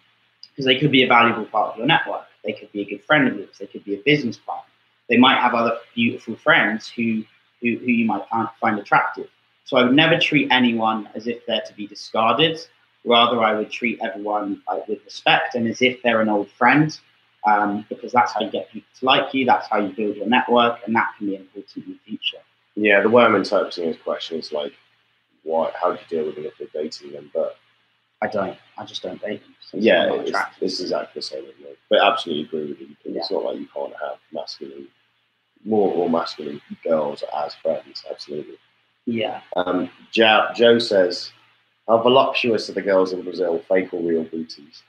[0.59, 2.25] because they could be a valuable part of your network.
[2.43, 3.55] They could be a good friend of yours.
[3.57, 4.69] They could be a business partner.
[5.07, 7.23] They might have other beautiful friends who,
[7.61, 8.27] who, who you might
[8.59, 9.29] find, attractive.
[9.63, 12.59] So I would never treat anyone as if they're to be discarded.
[13.05, 16.99] Rather, I would treat everyone like, with respect and as if they're an old friend,
[17.45, 19.45] um, because that's how you get people to like you.
[19.45, 22.43] That's how you build your network, and that can be important in the future.
[22.75, 24.73] Yeah, the way I'm interpreting his question is like,
[25.43, 25.71] why?
[25.81, 27.31] How do you deal with them if you're dating them?
[27.33, 27.55] But
[28.21, 28.57] I don't.
[28.77, 29.55] I just don't date them.
[29.61, 31.67] So yeah, it's, it's exactly the same with me.
[31.89, 33.15] But I absolutely agree with you.
[33.15, 34.87] It's not like you can't have masculine,
[35.63, 38.03] more or masculine girls as friends.
[38.09, 38.57] Absolutely.
[39.05, 39.41] yeah.
[39.55, 41.31] Um, Joe, Joe says,
[41.87, 43.63] "How voluptuous are the girls in Brazil?
[43.69, 44.83] Fake or real booties?"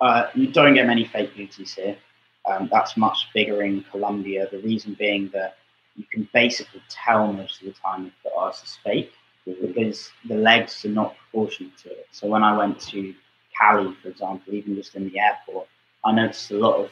[0.00, 1.96] Uh, you don't get many fake beauties here.
[2.50, 4.48] Um, that's much bigger in Colombia.
[4.50, 5.58] The reason being that
[5.94, 9.12] you can basically tell most of the time if the arse is fake
[9.44, 12.06] because the legs are not proportionate to it.
[12.12, 13.14] So when I went to
[13.58, 15.68] Cali, for example, even just in the airport,
[16.04, 16.90] I noticed a lot of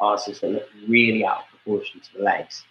[0.00, 2.64] arses that looked really out of proportion to the legs.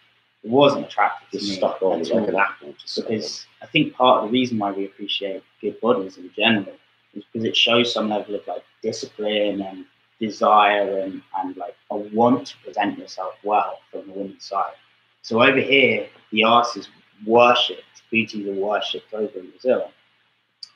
[0.43, 2.73] It wasn't attractive to Just me stuck on like all an apple.
[2.73, 3.11] Just stuck on.
[3.11, 6.75] because I think part of the reason why we appreciate good bodies in general
[7.13, 9.85] is because it shows some level of like discipline and
[10.19, 14.73] desire and, and like a want to present yourself well from the women's side.
[15.21, 16.89] So over here, the arse is
[18.11, 19.91] booties are worshipped over in Brazil.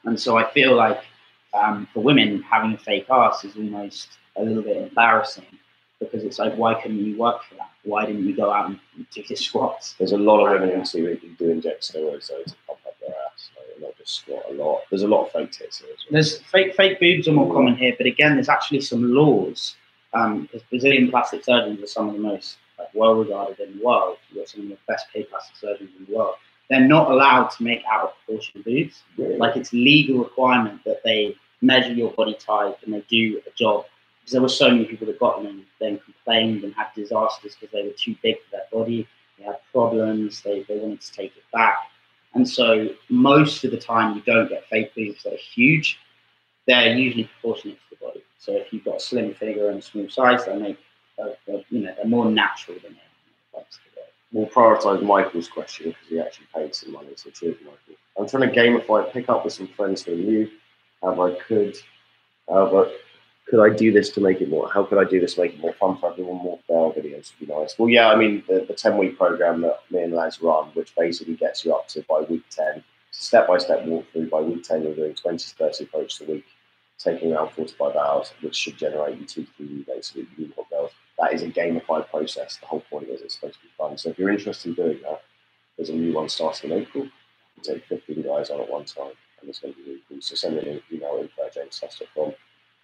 [0.06, 1.02] And so I feel like
[1.54, 5.46] um, for women, having a fake ass is almost a little bit embarrassing
[6.00, 7.70] because it's like, why couldn't you work for that?
[7.84, 8.80] Why didn't you go out and
[9.14, 9.96] do the squats?
[9.98, 12.96] There's a lot of women who see who do inject steroids though to pump up
[13.00, 13.50] their ass.
[13.58, 14.82] Like, not just squat a lot.
[14.90, 16.12] There's a lot of fake tits here as well.
[16.12, 19.76] There's fake fake boobs are more common here, but again, there's actually some laws.
[20.14, 23.86] Um, because Brazilian plastic surgeons are some of the most like, well regarded in the
[23.86, 24.18] world.
[24.30, 26.36] You've got some of the best paid plastic surgeons in the world.
[26.70, 29.04] They're not allowed to make out of proportion boots.
[29.18, 29.38] Really?
[29.38, 33.86] Like it's legal requirement that they measure your body type and they do a job.
[34.20, 37.56] Because there were so many people that got them and then complained and had disasters
[37.60, 39.08] because they were too big for their body.
[39.38, 40.42] They had problems.
[40.42, 41.78] They, they wanted to take it back.
[42.34, 46.00] And so most of the time, you don't get fake boobs that are huge.
[46.68, 48.24] They're usually proportionate to the body.
[48.40, 50.80] So if you've got a slim figure and a small size, they make
[51.18, 53.00] uh, uh, you know they're more natural than they
[54.32, 57.10] We'll prioritise Michael's question because he actually paid some money.
[57.16, 57.96] So cheers, Michael.
[58.18, 60.50] I'm trying to gamify, pick up with some friends who are new.
[61.02, 61.78] How I could,
[62.50, 62.92] however,
[63.48, 64.72] could I do this to make it more?
[64.72, 66.38] How could I do this to make it more fun for everyone?
[66.38, 67.78] More fail videos would be nice.
[67.78, 70.96] Well, yeah, I mean the, the 10 week program that me and Les run, which
[70.96, 74.30] basically gets you up to by week 10, step by step walkthrough.
[74.30, 76.46] By week 10, you're doing 20 to 30 approaches a week,
[76.98, 80.28] taking around 45 hours, which should generate you two to three new week.
[80.38, 80.92] You got girls.
[81.20, 82.58] That is a gamified process.
[82.58, 83.98] The whole point is it's supposed to be fun.
[83.98, 85.22] So if you're interested in doing that,
[85.78, 87.06] there's a new one starting in April.
[87.06, 90.22] You take 15 guys on at one time, and it's going to be really cool.
[90.22, 92.34] So send me an email info at jameshuss.com.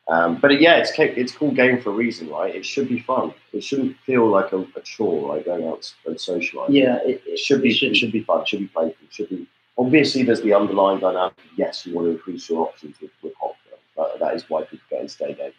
[0.07, 2.53] Um, but yeah, it's it's called game for a reason, right?
[2.53, 3.33] It should be fun.
[3.53, 6.75] It shouldn't feel like a, a chore, like going out and socializing.
[6.75, 7.69] Yeah, it, It should be.
[7.69, 8.41] It should be fun.
[8.41, 9.05] It should be playful.
[9.05, 9.47] It should be.
[9.77, 11.37] Obviously, there's the underlying dynamic.
[11.55, 13.55] Yes, you want to increase your options with, with hot
[14.21, 15.51] that is why people get into day game.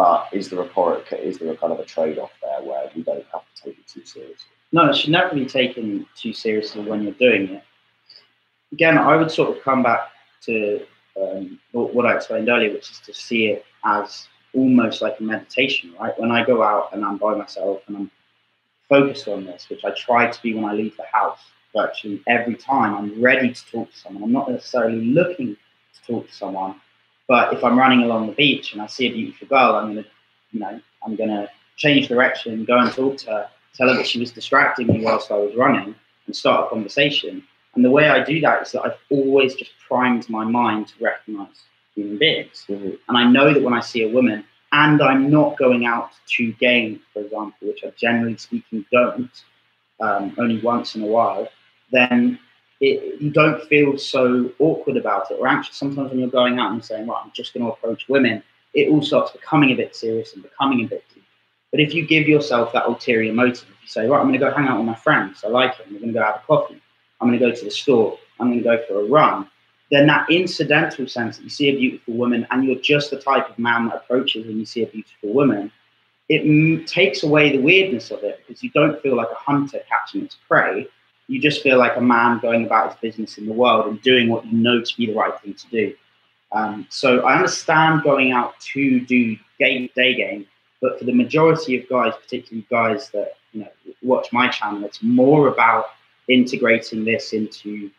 [0.00, 3.02] But is there a is there a kind of a trade off there where we
[3.02, 4.48] don't have to take it too seriously?
[4.72, 7.62] No, it should never be taken too seriously when you're doing it.
[8.72, 10.08] Again, I would sort of come back
[10.46, 10.80] to
[11.20, 15.92] um, what I explained earlier, which is to see it as almost like a meditation,
[16.00, 16.18] right?
[16.18, 18.10] When I go out and I'm by myself and I'm
[18.88, 21.40] focused on this, which I try to be when I leave the house,
[21.76, 24.22] virtually every time I'm ready to talk to someone.
[24.22, 26.80] I'm not necessarily looking to talk to someone,
[27.30, 30.06] but if I'm running along the beach and I see a beautiful girl, I'm gonna,
[30.50, 34.18] you know, I'm gonna change direction, go and talk to her, tell her that she
[34.18, 35.94] was distracting me whilst I was running,
[36.26, 37.44] and start a conversation.
[37.76, 41.04] And the way I do that is that I've always just primed my mind to
[41.04, 41.62] recognize
[41.94, 42.64] human beings.
[42.68, 42.98] Mhm.
[43.08, 46.52] And I know that when I see a woman and I'm not going out to
[46.54, 49.30] game, for example, which I generally speaking don't,
[50.00, 51.46] um, only once in a while,
[51.92, 52.40] then
[52.80, 55.76] it, you don't feel so awkward about it or anxious.
[55.76, 58.42] Sometimes when you're going out and saying, right, I'm just going to approach women,
[58.74, 61.24] it all starts becoming a bit serious and becoming a bit deep.
[61.70, 64.44] But if you give yourself that ulterior motive, if you say, right, I'm going to
[64.44, 66.46] go hang out with my friends, I like it, we're going to go have a
[66.46, 66.80] coffee,
[67.20, 69.48] I'm going to go to the store, I'm going to go for a run,
[69.90, 73.50] then that incidental sense that you see a beautiful woman and you're just the type
[73.50, 75.70] of man that approaches when you see a beautiful woman,
[76.28, 79.80] it m- takes away the weirdness of it because you don't feel like a hunter
[79.88, 80.86] catching its prey.
[81.30, 84.28] You just feel like a man going about his business in the world and doing
[84.28, 85.94] what you know to be the right thing to do.
[86.52, 90.46] Um, so I understand going out to do game, day game,
[90.80, 93.68] but for the majority of guys, particularly guys that you know
[94.02, 95.86] watch my channel, it's more about
[96.28, 97.90] integrating this into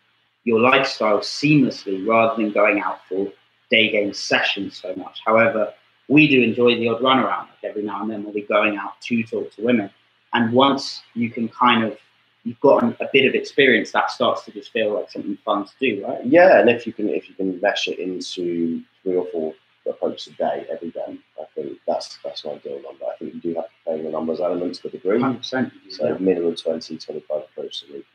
[0.44, 3.32] your lifestyle seamlessly rather than going out for
[3.70, 5.20] day game sessions so much.
[5.24, 5.72] However,
[6.08, 8.76] we do enjoy the odd run around like every now and then we'll be going
[8.76, 9.90] out to talk to women.
[10.34, 11.96] And once you can kind of
[12.44, 15.72] you've got a bit of experience, that starts to just feel like something fun to
[15.80, 16.24] do, right?
[16.24, 19.54] Yeah, and if you can if you can mesh it into three or four
[19.88, 23.04] approaches a day every day, I think that's that's an ideal number.
[23.04, 25.18] I think you do have to play in the numbers elements to a degree.
[25.18, 25.72] 100%.
[25.90, 28.06] So minimum 20, 25 approaches a week.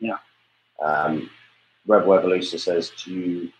[0.00, 0.16] Yeah.
[0.82, 1.30] Um,
[1.86, 3.52] Rebel Evolution says, do you,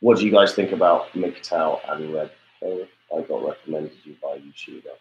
[0.00, 2.30] what do you guys think about MGTOW and Red?
[2.62, 4.96] I got recommended you by YouTuber.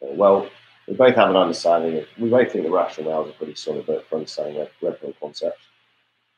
[0.00, 0.48] Well,
[0.86, 4.06] we both have an understanding of, we both think the rationales are pretty solid but
[4.08, 5.58] for understanding Red, Red Pill concept.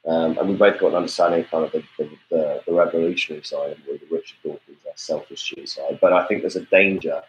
[0.07, 3.43] Um, and we both got an understanding of kind of the, the, the, the revolutionary
[3.45, 5.99] side with Richard Dawkins, that selfish side.
[6.01, 7.21] But I think there's a danger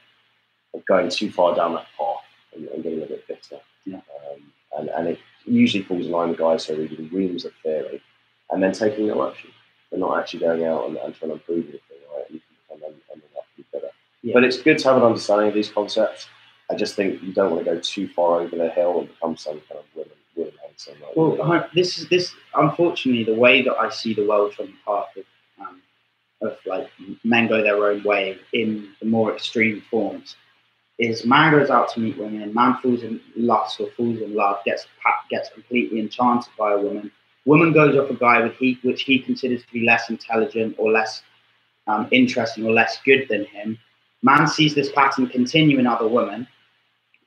[0.73, 2.23] of going too far down that path
[2.55, 3.59] and, and getting a bit bitter.
[3.85, 3.97] Yeah.
[3.97, 7.51] Um, and, and it usually falls in line with guys who are reading reams of
[7.63, 8.01] theory
[8.51, 9.49] and then taking no action.
[9.89, 12.25] They're not actually going out and, and trying to improve anything, right?
[12.27, 13.89] And you can become ending up better.
[14.21, 14.33] Yeah.
[14.35, 16.27] But it's good to have an understanding of these concepts.
[16.71, 19.35] I just think you don't want to go too far over the hill and become
[19.37, 20.97] some kind of women women hater.
[21.01, 22.33] Like, Well, I- this is this.
[22.55, 25.25] Unfortunately, the way that I see the world from the path of,
[25.59, 25.81] um,
[26.41, 26.89] of like
[27.23, 30.35] men go their own way in the more extreme forms,
[30.99, 34.63] is man goes out to meet women, man falls in lust or falls in love,
[34.65, 34.87] gets
[35.29, 37.11] gets completely enchanted by a woman.
[37.45, 40.91] Woman goes off a guy with he which he considers to be less intelligent or
[40.91, 41.23] less
[41.87, 43.77] um, interesting or less good than him.
[44.21, 46.47] Man sees this pattern continue in other women,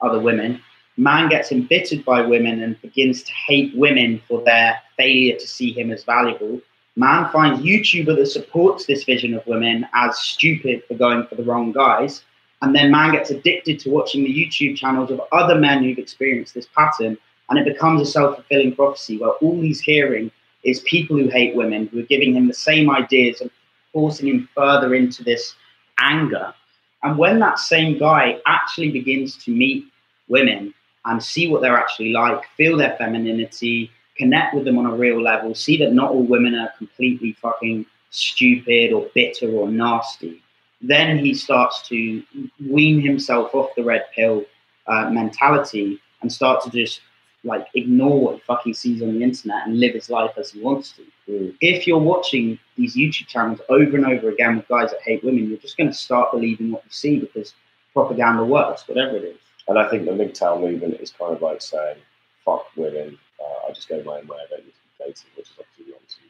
[0.02, 0.60] other women,
[0.96, 5.72] man gets embittered by women and begins to hate women for their failure to see
[5.72, 6.60] him as valuable.
[6.96, 11.44] Man finds YouTuber that supports this vision of women as stupid for going for the
[11.44, 12.22] wrong guys.
[12.60, 16.54] And then man gets addicted to watching the YouTube channels of other men who've experienced
[16.54, 17.16] this pattern.
[17.48, 20.30] And it becomes a self fulfilling prophecy where all he's hearing
[20.64, 23.50] is people who hate women who are giving him the same ideas and
[23.92, 25.54] forcing him further into this
[25.98, 26.54] anger.
[27.02, 29.86] And when that same guy actually begins to meet
[30.32, 34.94] women and see what they're actually like, feel their femininity, connect with them on a
[34.94, 40.42] real level, see that not all women are completely fucking stupid or bitter or nasty,
[40.80, 42.22] then he starts to
[42.68, 44.44] wean himself off the red pill
[44.86, 47.00] uh, mentality and start to just
[47.44, 50.60] like ignore what he fucking sees on the internet and live his life as he
[50.60, 51.02] wants to.
[51.28, 51.56] Mm.
[51.60, 55.48] If you're watching these YouTube channels over and over again with guys that hate women,
[55.48, 57.54] you're just going to start believing what you see because
[57.92, 59.41] propaganda works, whatever it is.
[59.68, 61.96] And I think the MGTOW movement is kind of like saying,
[62.44, 65.30] fuck women, uh, I just go my own way, I don't need to be dating,
[65.36, 66.20] which is obviously nonsense.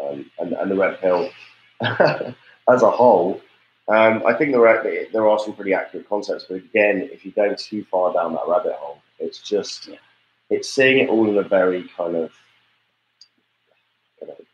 [0.00, 1.30] Um, and, and the red pill,
[2.70, 3.40] as a whole,
[3.88, 7.32] um, I think there are, there are some pretty accurate concepts, but again, if you
[7.32, 9.96] go too far down that rabbit hole, it's just, Yeah.
[10.50, 12.32] it's seeing it all in a very kind of,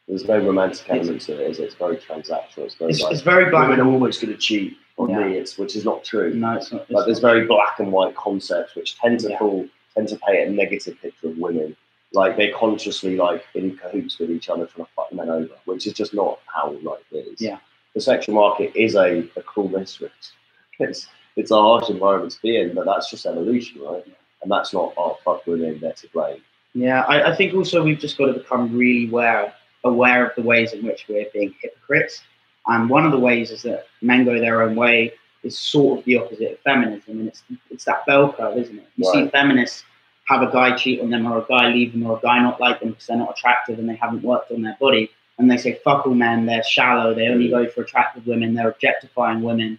[0.08, 1.64] there's no romantic element to it, is it?
[1.64, 2.64] It's very transactional.
[2.64, 3.68] It's very It's, like, it's very black.
[3.68, 5.26] women are always going to cheat on Yeah.
[5.26, 6.32] me, it's, which is not true.
[6.34, 6.82] No, it's not.
[6.82, 9.38] It's Like there's very black and white concepts which tend to Yeah.
[9.38, 11.76] fall, tend to paint a negative picture of women.
[12.14, 15.86] Like they're consciously like in cahoots with each other trying to fuck men over, which
[15.86, 17.40] is just not how life is.
[17.40, 17.58] Yeah.
[17.94, 20.12] The sexual market is a, a cruel mistress.
[20.80, 24.04] It's it's a harsh environment to be in, but that's just evolution, right?
[24.42, 26.40] And that's not oh fuck women, they're to blame.
[26.74, 29.52] Yeah, I, I think also we've just got to become really aware
[29.84, 32.22] aware of the ways in which we're being hypocrites.
[32.66, 36.04] And one of the ways is that men go their own way is sort of
[36.04, 38.86] the opposite of feminism, and it's it's that bell curve, isn't it?
[38.96, 39.84] You see feminists
[40.26, 42.60] have a guy cheat on them, or a guy leave them, or a guy not
[42.60, 45.56] like them because they're not attractive and they haven't worked on their body, and they
[45.56, 49.78] say fuck all men, they're shallow, they only go for attractive women, they're objectifying women.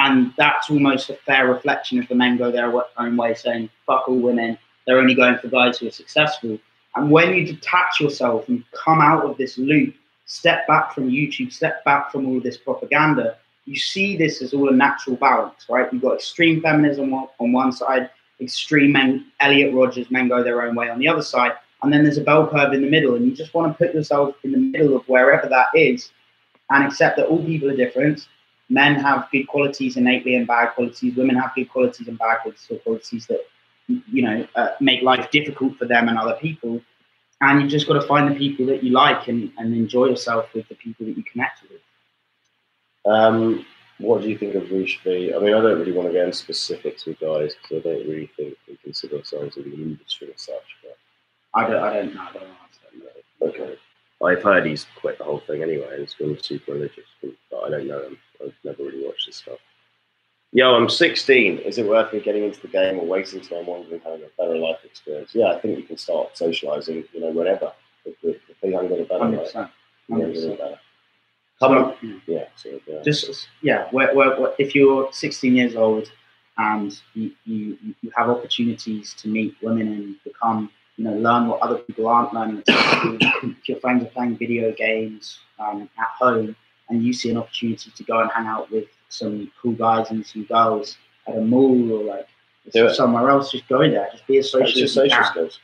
[0.00, 4.08] And that's almost a fair reflection of the men go their own way, saying fuck
[4.08, 6.58] all women, they're only going for guys who are successful.
[6.96, 9.94] And when you detach yourself and come out of this loop,
[10.26, 14.54] step back from YouTube, step back from all of this propaganda, you see this as
[14.54, 15.92] all a natural balance, right?
[15.92, 20.74] You've got extreme feminism on one side, extreme men, Elliot Rodgers, men go their own
[20.74, 23.26] way on the other side, and then there's a bell curve in the middle, and
[23.26, 26.10] you just want to put yourself in the middle of wherever that is
[26.70, 28.26] and accept that all people are different.
[28.68, 31.16] Men have good qualities innately and bad qualities.
[31.16, 33.46] Women have good qualities and bad qualities, qualities that
[33.88, 36.80] you know uh, make life difficult for them and other people.
[37.40, 40.52] And you just got to find the people that you like and, and enjoy yourself
[40.54, 41.80] with the people that you connect with.
[43.06, 43.64] Um,
[43.98, 45.32] what do you think of Roosh V?
[45.34, 48.08] I mean, I don't really want to get into specifics with guys because I don't
[48.08, 50.76] really think we consider ourselves in the industry as such.
[50.82, 50.96] But
[51.54, 52.22] I don't, I don't know.
[52.22, 52.44] I don't
[52.98, 53.48] know.
[53.48, 53.78] Okay.
[54.24, 56.00] I've heard he's quit the whole thing anyway.
[56.00, 58.18] He's been super religious, but I don't know him.
[58.44, 59.58] I've never really watched his stuff.
[60.52, 61.58] Yo, I'm 16.
[61.58, 64.22] Is it worth me getting into the game or waiting until I'm older and having
[64.22, 65.34] a better life experience?
[65.34, 67.72] Yeah, I think you can start socializing, you know, whenever.
[68.04, 69.24] The, the younger, the better.
[69.24, 69.54] 100%.
[69.54, 69.70] Right?
[70.10, 70.58] 100%.
[70.58, 70.80] better.
[71.60, 73.02] So, yeah, so, yeah.
[73.04, 76.10] Just, yeah, where, where, where, if you're 16 years old
[76.56, 81.60] and you, you, you have opportunities to meet women and become you know, learn what
[81.60, 82.62] other people aren't learning.
[82.66, 86.56] if your friends are playing video games um, at home
[86.88, 90.26] and you see an opportunity to go and hang out with some cool guys and
[90.26, 92.28] some girls at a mall or like
[92.94, 94.08] somewhere else, just go in there.
[94.12, 95.60] Just be as social as social skills.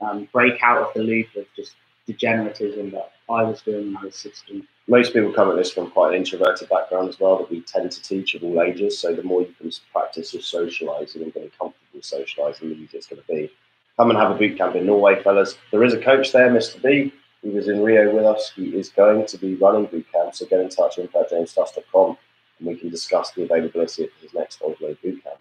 [0.00, 1.76] Um, break out of the loop of just
[2.08, 4.66] degeneratism that I was doing when I was 16.
[4.88, 7.92] Most people come at this from quite an introverted background as well, that we tend
[7.92, 8.98] to teach of all ages.
[8.98, 13.06] So the more you can practice your socialising and getting comfortable socialising, the easier it's
[13.06, 13.50] going to be
[13.96, 15.56] come and have a boot camp in Norway, fellas.
[15.70, 16.82] There is a coach there, Mr.
[16.82, 17.12] B.
[17.42, 18.52] He was in Rio with us.
[18.54, 21.30] He is going to be running boot camp, so get in touch with him at
[21.30, 22.16] jamestusk.com
[22.62, 25.38] and we can discuss the availability of his next Oslo boot camp.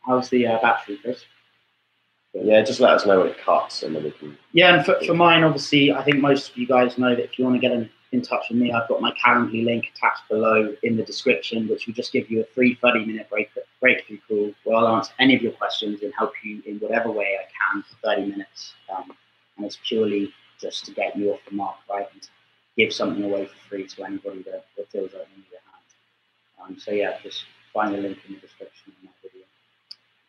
[0.00, 1.24] How's the uh, battery, Chris?
[2.34, 4.36] Yeah, just let us know when it cuts and then we can.
[4.52, 7.38] Yeah, and for, for mine, obviously, I think most of you guys know that if
[7.38, 10.28] you want to get in, in touch with me, I've got my Calendly link attached
[10.28, 14.18] below in the description, which will just give you a free 30 minute break, breakthrough
[14.26, 17.72] call where I'll answer any of your questions and help you in whatever way I
[17.72, 18.74] can for 30 minutes.
[18.94, 19.12] Um,
[19.56, 22.08] and it's purely just to get you off the mark, right?
[22.12, 22.28] And
[22.76, 25.42] give something away for free to anybody that, that feels like they
[26.68, 26.80] need a hand.
[26.80, 29.44] Um, so, yeah, just find the link in the description of my video.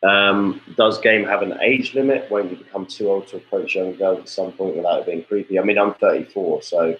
[0.02, 2.30] Um, does game have an age limit?
[2.30, 5.24] Won't you become too old to approach young girls at some point without it being
[5.24, 5.58] creepy?
[5.58, 6.96] I mean, I'm 34, so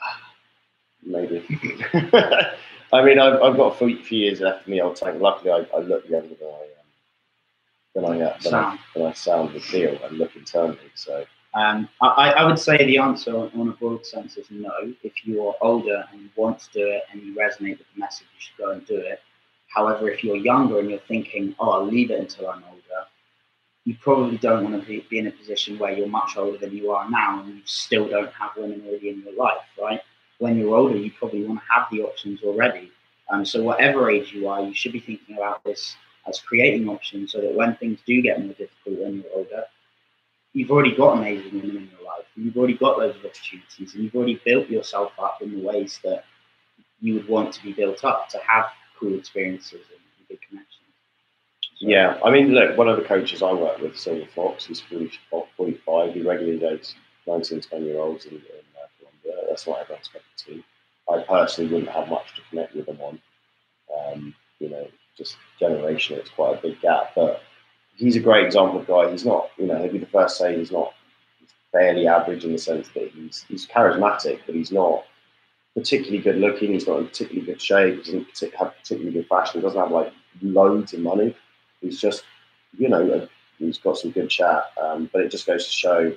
[1.02, 1.44] maybe.
[2.94, 5.20] I mean, I've, I've got a few, few years left of me old tank.
[5.20, 6.84] Luckily, I, I look younger than I um,
[7.94, 10.78] than I, uh, than, I, than I sound and feel and look internally.
[10.94, 11.24] So.
[11.54, 14.72] Um, I, I would say the answer on a broad sense is no.
[15.02, 18.26] If you're older and you want to do it and you resonate with the message,
[18.34, 19.20] you should go and do it.
[19.68, 22.80] However, if you're younger and you're thinking, oh, I'll leave it until I'm older,
[23.84, 26.74] you probably don't want to be, be in a position where you're much older than
[26.74, 30.00] you are now and you still don't have women already in your life, right?
[30.42, 32.90] when you're older, you probably want to have the options already.
[33.30, 35.94] Um, so whatever age you are, you should be thinking about this
[36.26, 39.64] as creating options so that when things do get more difficult when you're older,
[40.52, 42.24] you've already got amazing women in your life.
[42.36, 45.98] You've already got loads of opportunities and you've already built yourself up in the ways
[46.04, 46.24] that
[47.00, 48.66] you would want to be built up to have
[48.98, 50.78] cool experiences and good connections.
[51.80, 54.80] So, yeah, I mean, look, one of the coaches I work with, Silver Fox, he's
[54.80, 56.14] 45.
[56.14, 56.94] He regularly dates
[57.26, 58.42] 19, 20 year olds in, in
[59.52, 60.64] that's not everyone's cup of.
[61.14, 63.20] I personally wouldn't have much to connect with them on.
[63.94, 67.12] Um, you know, just generation, it's quite a big gap.
[67.14, 67.42] But
[67.96, 69.10] he's a great example of guy.
[69.10, 70.92] He's not, you know, he'd be the first to say he's not
[71.40, 75.04] he's fairly average in the sense that he's he's charismatic, but he's not
[75.74, 76.72] particularly good looking.
[76.72, 78.04] He's not in particularly good shape.
[78.04, 79.60] He doesn't have particularly good fashion.
[79.60, 81.36] He doesn't have like loads of money.
[81.80, 82.24] He's just,
[82.78, 83.28] you know,
[83.58, 84.64] he's got some good chat.
[84.80, 86.12] Um, but it just goes to show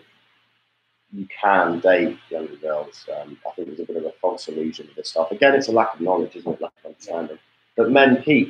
[1.12, 3.06] you can date younger girls.
[3.16, 5.32] Um, I think there's a bit of a false illusion with this stuff.
[5.32, 6.62] Again, it's a lack of knowledge, isn't it?
[6.62, 7.40] Lack of understanding.
[7.78, 8.50] But men peak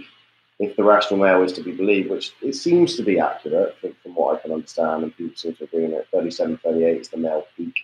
[0.59, 3.93] if the rational male is to be believed, which it seems to be accurate from,
[4.01, 6.07] from what I can understand, and people seem to agree on it.
[6.11, 7.75] 37, 38 is the male peak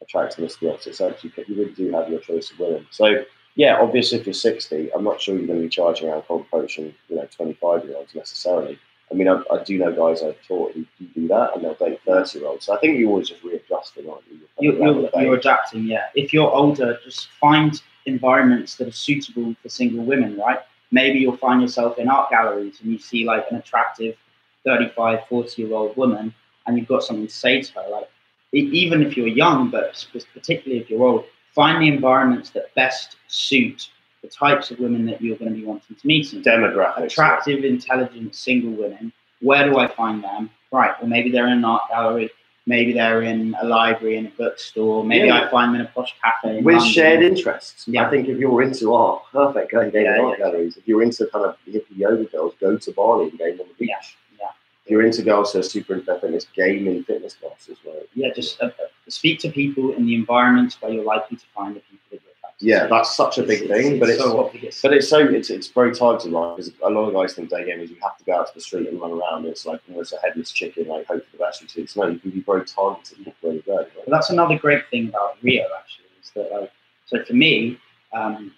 [0.00, 1.24] attractiveness to the opposite sex.
[1.24, 2.86] You, you really do have your choice of women.
[2.90, 3.24] So,
[3.56, 6.42] yeah, obviously, if you're 60, I'm not sure you're going to be charging around cold
[6.42, 8.78] approaching, you know, 25 year olds necessarily.
[9.10, 10.84] I mean, I, I, do know guys I've taught who,
[11.14, 12.66] do that, and they'll date thirty year olds.
[12.66, 14.40] So I think you're always just readjusting, aren't you?
[14.58, 16.06] You're, you're, you're, adapting, yeah.
[16.16, 20.58] If you're older, just find environments that are suitable for single women, right?
[20.90, 24.16] Maybe you'll find yourself in art galleries and you see like an attractive
[24.64, 26.34] 35, 40 year old woman,
[26.66, 27.88] and you've got something to say to her.
[27.90, 28.10] Like,
[28.52, 31.24] even if you're young, but particularly if you're old,
[31.54, 33.90] find the environments that best suit
[34.22, 36.26] the types of women that you're going to be wanting to meet.
[36.26, 37.04] Demographics.
[37.04, 39.12] Attractive, intelligent, single women.
[39.40, 40.50] Where do I find them?
[40.72, 40.92] Right.
[41.00, 42.30] Well, maybe they're in an art gallery.
[42.66, 45.44] Maybe they're in a library, in a bookstore, maybe Yeah.
[45.44, 46.60] I find them in a posh cafe.
[46.62, 46.92] With London.
[46.92, 47.86] shared interests.
[47.86, 48.06] Yeah.
[48.06, 50.76] I think if you're into art, perfect, go and game Yeah, art galleries.
[50.76, 53.74] If you're into kind of hippie yoga girls, go to Bali and game on the
[53.78, 54.16] beach.
[54.38, 54.48] Yeah.
[54.84, 58.08] If you're into girls who are super into their fitness, game in fitness classes, right?
[58.14, 58.70] Yeah, just uh, uh,
[59.08, 62.20] speak to people in the environments where you're likely to find the people that
[62.58, 64.80] Yeah, that's such a big It's- thing, but it's so obvious.
[64.80, 66.56] But it's so it's it's very targeted, right?
[66.56, 68.54] Because a lot of guys think day gaming is you have to go out to
[68.54, 69.44] the street and run around.
[69.44, 71.60] It's like almost a headless chicken, like hope for the best.
[71.76, 73.76] You no, you can be very targeted where you go.
[73.76, 74.04] But Right?
[74.08, 76.72] that's another great thing about Rio, actually, is that like,
[77.04, 77.78] so for me,
[78.14, 78.52] um,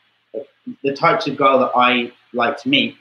[0.84, 2.96] the, types of girl that I like to meet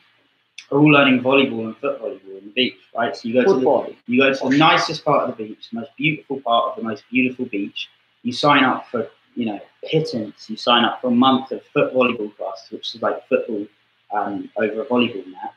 [0.72, 3.16] are all learning volleyball and foot volleyball on the beach, right?
[3.16, 5.80] So you go to the, you go to the nicest part of the beach, the
[5.80, 7.88] most beautiful part of the most beautiful beach.
[8.24, 9.08] You sign up for,
[9.38, 10.50] you know, pittance.
[10.50, 13.68] You sign up for a month of foot volleyball classes, which is like football
[14.12, 15.54] um, over a volleyball net.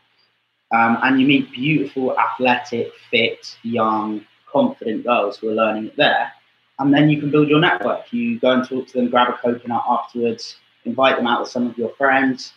[0.70, 6.31] Um, and you meet beautiful, athletic, fit, young, confident girls who are learning it there.
[6.78, 8.12] And then you can build your network.
[8.12, 11.66] You go and talk to them, grab a coconut afterwards, invite them out with some
[11.66, 12.53] of your friends.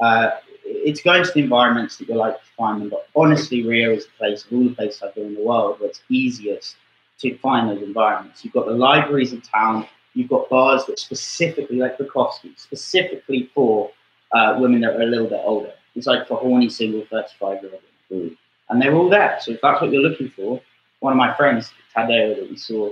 [0.00, 0.30] Uh,
[0.64, 2.88] it's going to the environments that you're likely to find them.
[2.88, 5.80] But honestly, Rio is the place of all the places I've been in the world
[5.80, 6.76] where it's easiest
[7.18, 8.44] to find those environments.
[8.44, 9.88] You've got the libraries in town.
[10.18, 13.88] You've got bars that specifically, like Bukowski, specifically for
[14.32, 15.72] uh, women that are a little bit older.
[15.94, 18.36] It's like for horny single 35 year old women.
[18.68, 19.38] And they're all there.
[19.40, 20.60] So if that's what you're looking for,
[20.98, 22.90] one of my friends, Tadeo, that we saw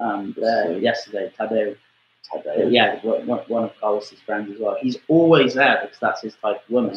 [0.00, 1.76] um, there yesterday, Tadeo,
[2.28, 2.72] Tadeo.
[2.72, 4.76] yeah, one of Carlos's friends as well.
[4.80, 6.96] He's always there because that's his type of woman.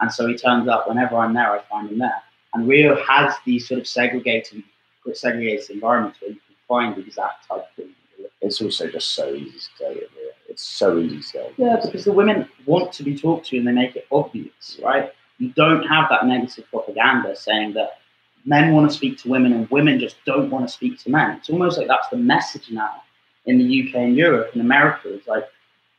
[0.00, 2.22] And so he turns up whenever I'm there, I find him there.
[2.54, 4.64] And Rio has these sort of segregated,
[5.12, 7.94] segregated environments where you can find the exact type of woman.
[8.40, 10.32] It's also just so easy to go in there.
[10.48, 11.52] It's so easy to go.
[11.56, 15.12] Yeah, because the women want to be talked to and they make it obvious, right?
[15.38, 17.98] You don't have that negative propaganda saying that
[18.44, 21.36] men want to speak to women and women just don't want to speak to men.
[21.36, 23.02] It's almost like that's the message now
[23.46, 25.14] in the UK and Europe and America.
[25.14, 25.44] It's like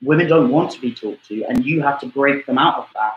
[0.01, 2.87] women don't want to be talked to and you have to break them out of
[2.93, 3.13] that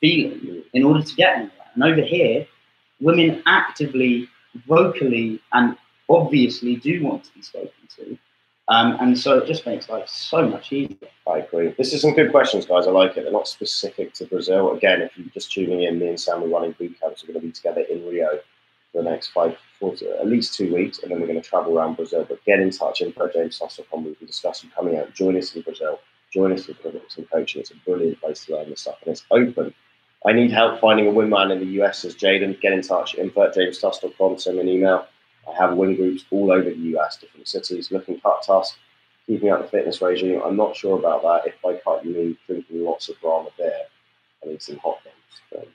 [0.00, 1.50] feeling in order to get anywhere.
[1.74, 2.46] And over here,
[3.00, 4.28] women actively,
[4.66, 5.76] vocally, and
[6.08, 8.18] obviously do want to be spoken to.
[8.68, 10.96] Um, and so it just makes life so much easier.
[11.26, 11.74] I agree.
[11.76, 12.86] This is some good questions, guys.
[12.86, 13.24] I like it.
[13.24, 14.72] They're not specific to Brazil.
[14.72, 17.22] Again, if you're just tuning in, me and Sam are running boot camps.
[17.22, 18.38] We're going to be together in Rio
[18.92, 21.76] for the next five, four, at least two weeks, and then we're going to travel
[21.76, 22.24] around Brazil.
[22.26, 24.04] But get in touch, info at jamestusk.com.
[24.04, 25.12] We can discuss you coming out.
[25.12, 26.00] Join us in Brazil.
[26.32, 27.60] Join us in for some coaching.
[27.60, 29.74] It's a brilliant place to learn this stuff, and it's open.
[30.26, 32.58] I need help finding a wingman in the US, says Jaden.
[32.60, 33.54] Get in touch, info at
[34.40, 35.06] Send me an email.
[35.48, 38.76] I have wing groups all over the US, different cities, looking cut tusk,
[39.26, 40.40] keeping up the fitness regime.
[40.44, 41.46] I'm not sure about that.
[41.46, 43.84] If by cut you mean drinking lots of Brahma beer
[44.42, 45.66] and eating hot dogs, then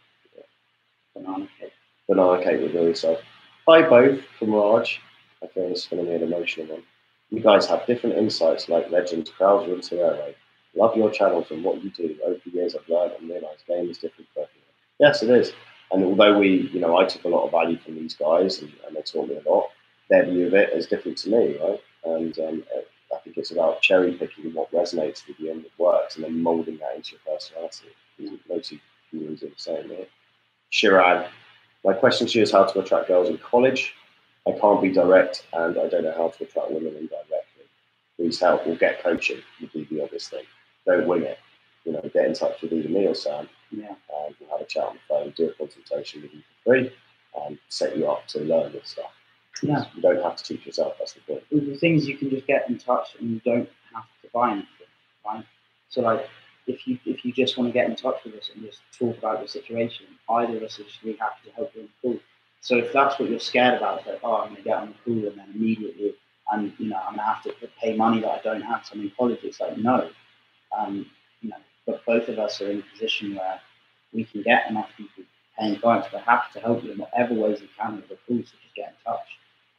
[1.15, 1.73] Banana cake.
[2.07, 3.19] banana cake would really so.
[3.67, 5.01] Hi both from Raj.
[5.43, 6.83] I feel this is going to be an emotional one.
[7.29, 10.35] You guys have different insights like legends, crowds into airway.
[10.75, 12.17] Love your channels and what you do.
[12.25, 14.69] Over the years, I've learned and realised game is different for everyone.
[14.99, 15.53] Yes, it is.
[15.91, 18.71] And although we, you know, I took a lot of value from these guys and,
[18.85, 19.69] and they taught me a lot,
[20.09, 21.81] their view of it is different to me, right?
[22.05, 22.63] And um,
[23.13, 26.41] I think it's about cherry picking what resonates with you and what works and then
[26.41, 27.87] moulding that into your personality.
[28.49, 28.79] No two
[29.11, 30.09] humans are the same, right?
[30.71, 31.27] Shiran,
[31.83, 33.93] my question to you is how to attract girls in college.
[34.47, 37.65] I can't be direct and I don't know how to attract women indirectly.
[38.15, 40.43] Please help or get coaching would be the obvious thing.
[40.85, 41.39] Don't wing it.
[41.85, 43.87] You know, get in touch with either me or Sam Yeah.
[43.87, 46.91] and we'll have a chat on the phone, do a consultation with you for free
[47.45, 49.11] and set you up to learn this stuff.
[49.61, 49.85] Yeah.
[49.95, 51.43] You don't have to teach yourself, that's the point.
[51.51, 54.67] The things you can just get in touch and you don't have to buy anything,
[55.25, 55.45] right?
[55.89, 56.27] So like
[56.67, 59.17] if you if you just want to get in touch with us and just talk
[59.17, 62.19] about your situation, either of us just really happy to help you in the pool.
[62.61, 64.93] So if that's what you're scared about, it's like, oh, I'm gonna get on the
[65.03, 66.15] pool and then immediately
[66.51, 69.09] and you know, I'm gonna have to pay money that I don't have so many
[69.11, 69.39] college.
[69.43, 70.09] It's like no.
[70.77, 71.07] Um,
[71.85, 73.59] but both of us are in a position where
[74.13, 75.23] we can get enough people
[75.57, 76.07] paying clients.
[76.11, 78.75] We're happy to help you in whatever ways we can with the pool, so just
[78.75, 79.27] get in touch.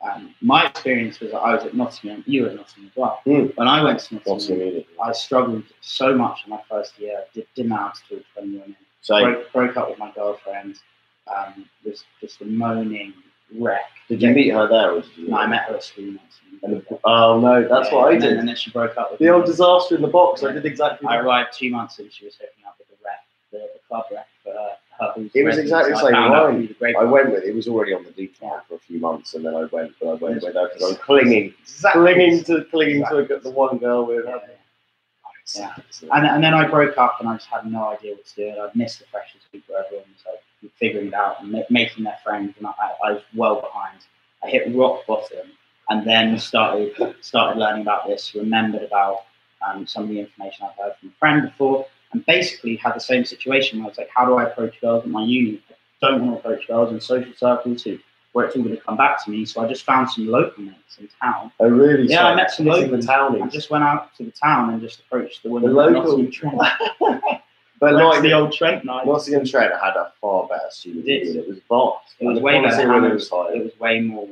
[0.02, 3.20] Um, my experience was that I was at Nottingham, you were at Nottingham as well.
[3.26, 3.54] Mm.
[3.56, 4.84] When I went to Nottingham.
[5.02, 7.24] I struggled so much in my first year.
[7.34, 8.76] Did, didn't know how to talk to any women.
[9.02, 10.76] So, Broke, broke up with my girlfriend.
[11.26, 13.12] Um, was just a moaning
[13.58, 13.90] wreck.
[14.08, 15.28] did you meet her there or did you?
[15.28, 16.14] No, I met her at school.
[16.62, 18.38] And the, oh no, that's Yeah, what I and then- did.
[18.40, 19.30] And then she broke up with The me.
[19.30, 20.42] old disaster in the box.
[20.42, 20.54] I Yeah.
[20.54, 21.24] did exactly I that.
[21.24, 23.20] arrived two months and she was hooking up with the rep,
[23.52, 24.76] the, the club rep for her.
[25.00, 26.56] her It was exactly the I same found out line.
[26.58, 27.06] through the grapevine.
[27.06, 29.54] I went with it was already on the decline for a few months, and then
[29.54, 32.02] I went, but I went with her because I'm clinging, Exactly.
[32.02, 33.26] clinging to clinging Exactly.
[33.28, 34.40] to the one girl with Yeah, her.
[34.46, 34.54] yeah.
[35.56, 35.74] Yeah.
[36.12, 38.48] And, and then I broke up and I just had no idea what to do.
[38.50, 41.62] And I'd missed the freshers week where everyone was like figuring it out and ma-
[41.70, 42.54] making their friends.
[42.58, 42.72] And I,
[43.04, 43.98] I was well behind.
[44.44, 45.48] I hit rock bottom
[45.90, 48.34] and then started started learning about this.
[48.34, 49.24] Remembered about
[49.66, 53.00] um, some of the information I've heard from a friend before, and basically had the
[53.00, 53.78] same situation.
[53.80, 55.62] Where I was like, how do I approach girls at my uni?
[55.70, 55.74] I
[56.08, 57.98] don't want to approach girls in social circles who,
[58.32, 59.44] where it's all going to come back to me.
[59.44, 61.52] So I just found some local mates in town.
[61.60, 62.06] Oh, really?
[62.08, 63.42] Yeah, So I met some it's in the town.
[63.42, 65.70] I just went out to the town and just approached the women.
[65.70, 66.58] The local- Trent.
[67.80, 69.06] But like the old Trent night.
[69.06, 71.34] Nottingham Trent had a far better student It.
[71.34, 72.14] It was vast.
[72.20, 72.74] It was way better.
[72.74, 74.28] quality and women It was, it was way more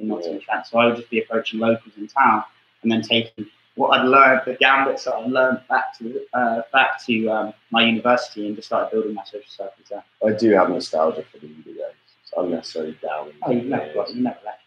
[0.00, 0.66] women in Nottingham Trent.
[0.66, 2.44] So I would just be approaching locals in town
[2.82, 3.46] and then taking
[3.76, 7.84] what I'd learned, the gambits that I'd learned back to uh, back to um, my
[7.84, 10.04] university and just started building my social circles there.
[10.26, 11.76] I do have nostalgia for the uni days.
[12.22, 13.32] It's unnecessarily down.
[13.42, 14.58] Oh, you've never got, you never left.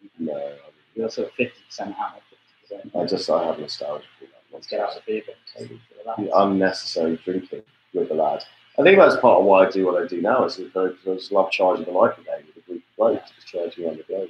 [0.00, 0.08] me.
[0.26, 0.52] No, I
[0.94, 2.96] You're sort of fifty percent out, fifty percent.
[2.96, 4.42] I just I have nostalgia for that.
[4.52, 5.22] let's get out of here.
[5.26, 5.74] But for
[6.06, 6.16] that.
[6.18, 7.62] the unnecessary drinking
[7.94, 8.44] with the lads.
[8.78, 10.44] I think that's part of why I do what I do now.
[10.44, 13.48] Is because I just love charging the life again with a group of blokes, just
[13.48, 14.28] charging around the globe.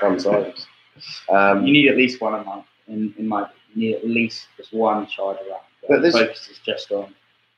[0.00, 0.66] Fun times.
[1.30, 2.66] Um, You need at least one a month.
[2.88, 5.60] In, in my, you need at least just one charge around.
[5.88, 7.14] But this- focus is just on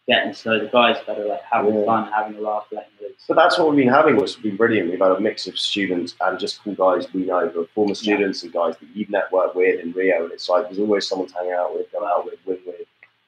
[0.06, 1.84] getting to know the guys better, like having Yeah.
[1.86, 3.24] fun, having a laugh, letting loose.
[3.26, 4.90] But that's what we've been having, which has been brilliant.
[4.90, 8.42] We've had a mix of students and just cool guys we know, are former students
[8.42, 10.24] and guys that you've networked with in Rio.
[10.24, 12.76] And it's like there's always someone to hang out with, go out with, win with.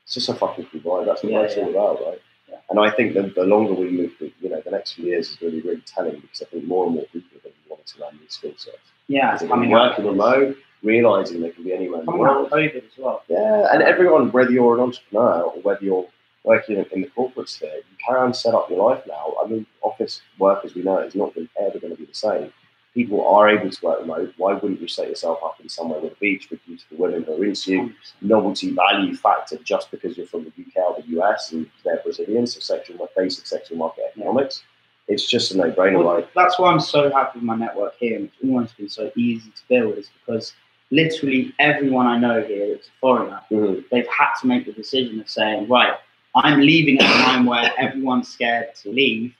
[0.04, 1.06] It's just a fucking cool vibe.
[1.06, 1.64] That's what Yeah, life's yeah.
[1.64, 2.20] all about, right?
[2.50, 2.56] Yeah.
[2.68, 5.30] And I think that the longer we move, the- you know, the next few years
[5.30, 7.45] is really, really telling because I think more and more people going
[7.86, 8.76] to be wanting to learn these skill sets.
[9.08, 9.90] Yeah, Because it's they're coming out.
[9.98, 12.50] working remote, realizing they can be anywhere in the world.
[12.50, 13.22] COVID as well.
[13.28, 16.06] Yeah, and everyone, whether you're an entrepreneur or whether you're
[16.44, 19.34] working in, in the corporate sphere, you can set up your life now.
[19.42, 22.52] I mean, office work, as we know, is not ever going to be the same.
[22.94, 24.32] People are able to work remote.
[24.38, 27.34] Why wouldn't you set yourself up in somewhere with a beach with beautiful women who
[27.34, 27.92] are into you?
[28.22, 32.46] Novelty value factor just because you're from the UK or the US and they're Brazilian,
[32.46, 34.62] so sexual, basic sexual market economics.
[35.08, 36.34] It's just a no-brainer, Well, right?
[36.34, 39.50] that's why I'm so happy with my network here, and it's always been so easy
[39.50, 40.52] to build, is because
[40.90, 43.88] literally everyone I know here that's a foreigner, Mhm.
[43.90, 45.94] they've had to make the decision of saying, right,
[46.34, 49.32] I'm leaving at a time where everyone's scared to leave.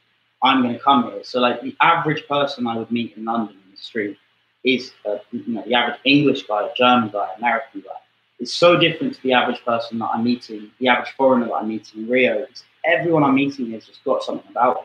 [0.43, 1.25] I'm going to come here.
[1.25, 4.17] So, like the average person I would meet in London in the street
[4.65, 7.99] is, uh, you know, the average English guy, German guy, American guy.
[8.39, 11.69] It's so different to the average person that I'm meeting, the average foreigner that I'm
[11.69, 12.41] meeting in Rio.
[12.41, 14.85] Because everyone I'm meeting has just got something about them.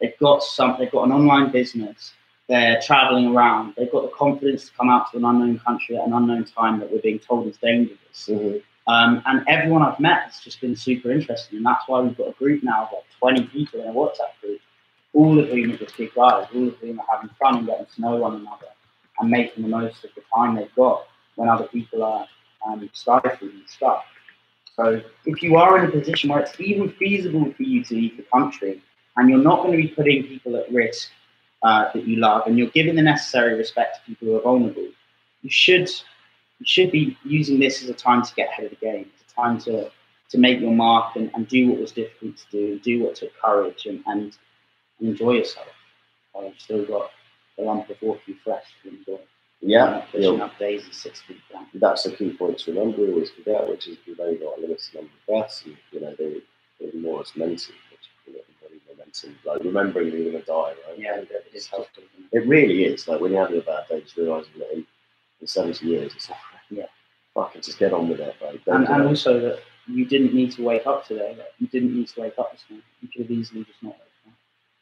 [0.00, 0.76] They've got some.
[0.78, 2.12] They've got an online business.
[2.48, 3.74] They're traveling around.
[3.76, 6.80] They've got the confidence to come out to an unknown country at an unknown time
[6.80, 8.28] that we're being told is dangerous.
[8.28, 8.62] Mhm.
[8.88, 11.58] Um, and everyone I've met has just been super interesting.
[11.58, 14.40] And that's why we've got a group now of like 20 people in a WhatsApp
[14.40, 14.60] group,
[15.14, 17.86] all of whom are just big guys, all of whom are having fun and getting
[17.86, 18.66] to know one another
[19.20, 22.26] and making the most of the time they've got when other people are
[22.66, 24.04] um, stifling and stuff.
[24.74, 28.16] So if you are in a position where it's even feasible for you to leave
[28.16, 28.82] the country
[29.20, 31.10] and you're not going to be putting people at risk
[31.62, 34.88] uh, that you love and you're giving the necessary respect to people who are vulnerable,
[35.42, 35.88] you should
[36.58, 39.10] you should be using this as a time to get ahead of the game.
[39.14, 39.90] It's a time to
[40.30, 43.32] to make your mark and, and do what was difficult to do, do what took
[43.44, 44.38] courage and, and
[45.00, 45.66] enjoy yourself.
[46.32, 47.10] While you've still got
[47.58, 49.18] the lump of walking fresh to enjoy.
[49.60, 50.44] Yeah, pushing yeah.
[50.44, 51.66] up days six feet down.
[51.74, 53.02] that's a key point to remember.
[53.02, 56.14] Always forget, which is we've only got a limited number of breaths, and you know
[56.16, 56.40] they
[56.80, 57.74] they're more as momentum,
[59.06, 59.38] which you know, very momentum.
[59.44, 60.98] Like remembering you're going to die, right?
[60.98, 62.02] Yeah, it is helpful.
[62.32, 62.46] it?
[62.46, 63.08] Really is.
[63.08, 64.86] Like when you're having a bad day, just realizing that in,
[65.40, 66.38] in 70 years, it's like,
[66.70, 66.86] Yeah.
[67.34, 68.60] fuck it, just get on with it, right?
[68.66, 71.34] And, and also that you didn't need to wake up today.
[71.36, 72.84] Like, you didn't need to wake up this morning.
[73.00, 74.34] You could have easily just not woken up.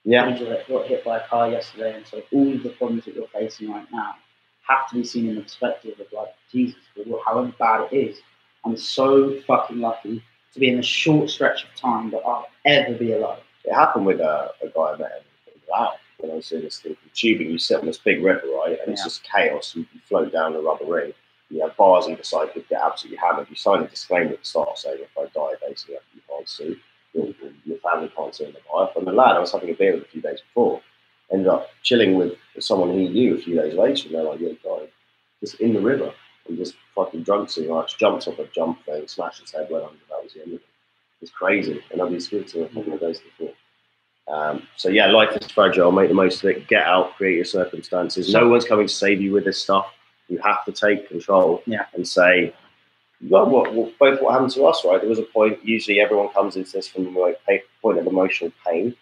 [0.04, 3.14] yeah, You got hit by a car yesterday, and so all of the problems that
[3.14, 4.16] you're facing right now
[4.66, 8.18] have to be seen in the perspective of like Jesus, but however bad it is,
[8.64, 12.92] I'm so fucking lucky to be in a short stretch of time that I'll ever
[12.94, 13.40] be alive.
[13.68, 15.12] It happened with uh, a guy I met
[15.46, 15.94] in Wow.
[16.18, 18.78] When I was doing this thing from tubing, you sit on this big river, right?
[18.80, 19.04] And it's Yeah.
[19.06, 19.76] just chaos.
[19.76, 21.12] You, you float down the rubber ring.
[21.50, 23.48] You have bars either side could get absolutely hammered.
[23.50, 26.76] You sign a disclaimer at the start saying if I die, basically, you can't sue.
[27.14, 27.28] Your,
[27.64, 28.90] your family can't sue in the life.
[28.96, 30.80] And the lad I was having a beer with a few days before
[31.30, 34.06] ended up chilling with someone he knew a few days later.
[34.06, 34.88] And they're like, yeah, he died.
[35.40, 36.12] Just in the river.
[36.48, 39.84] And just fucking drunk so much, jumped off a jump thing, smashed his head, went
[39.84, 39.98] under.
[40.08, 40.66] That was the end of it.
[41.20, 41.82] It's crazy.
[41.90, 43.54] And I've been speaking to him a couple of days before.
[44.28, 45.90] Um, so yeah, life is fragile.
[45.90, 46.68] Make the most of it.
[46.68, 47.16] Get out.
[47.16, 48.32] Create your circumstances.
[48.32, 49.86] No one's coming to save you with this stuff.
[50.28, 51.86] You have to take control Yeah.
[51.94, 52.54] and say,
[53.28, 55.00] well, what, what, both what happened to us, right?
[55.00, 55.64] There was a point.
[55.64, 57.34] Usually, everyone comes into this from a
[57.82, 58.94] point of emotional pain.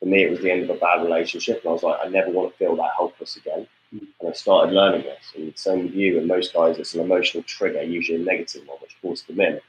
[0.00, 2.08] For me, it was the end of a bad relationship, and I was like, I
[2.08, 3.66] never want to feel that helpless again.
[3.94, 4.06] Mm.
[4.20, 5.24] And I started learning this.
[5.36, 8.78] And same with you and most guys, it's an emotional trigger, usually a negative one,
[8.80, 9.60] which pulls them in.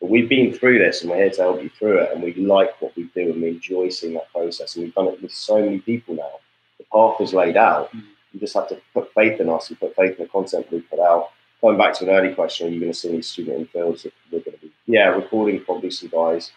[0.00, 2.10] But we've been through this, and we're here to help you through it.
[2.12, 4.74] And we like what we do, and we enjoy seeing that process.
[4.74, 6.40] And we've done it with so many people now.
[6.78, 7.92] The path is laid out.
[7.92, 8.04] Mm.
[8.32, 10.80] You just have to put faith in us and put faith in the content we
[10.80, 11.30] put out.
[11.60, 14.06] Going back to an early question, are you going to see any student infields?
[14.32, 16.52] We're going to be, yeah, recording probably some guys,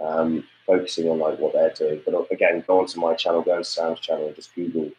[0.00, 2.02] um, focusing on like what they're doing.
[2.04, 4.90] But again, go onto my channel, go to Sam's channel, and just Google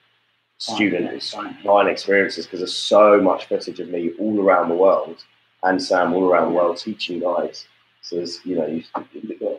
[0.57, 1.21] student
[1.63, 5.23] fine experiences because there's so much footage of me all around the world
[5.63, 7.67] and Sam all around the world teaching guys.
[8.05, 8.83] So there's, you know, you,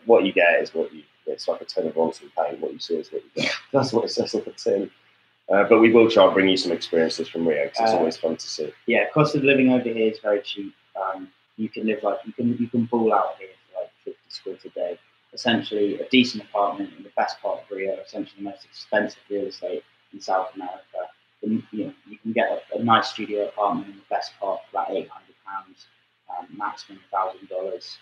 [0.06, 1.02] what you get is what you.
[1.26, 2.60] It's like a tin of Ronseal paint.
[2.60, 3.52] What you see is what you get.
[3.72, 4.88] That's what it says on the tin.
[5.52, 7.98] Uh, but we will try and bring you some experiences from Rio because it's uh,
[7.98, 8.72] always fun to see.
[8.86, 10.72] Yeah, cost of living over here is very cheap.
[10.94, 14.42] Um, you can live like you can you can ball out here for like fifty
[14.44, 14.98] quid a day.
[15.32, 17.96] Essentially, a decent apartment in the best part of Rio.
[18.00, 19.82] Essentially, the most expensive real estate
[20.12, 21.10] in South America.
[21.42, 24.60] And, you know, you can get a, a nice studio apartment in the best part
[24.62, 25.86] for about eight hundred pounds
[26.38, 27.98] um, maximum thousand dollars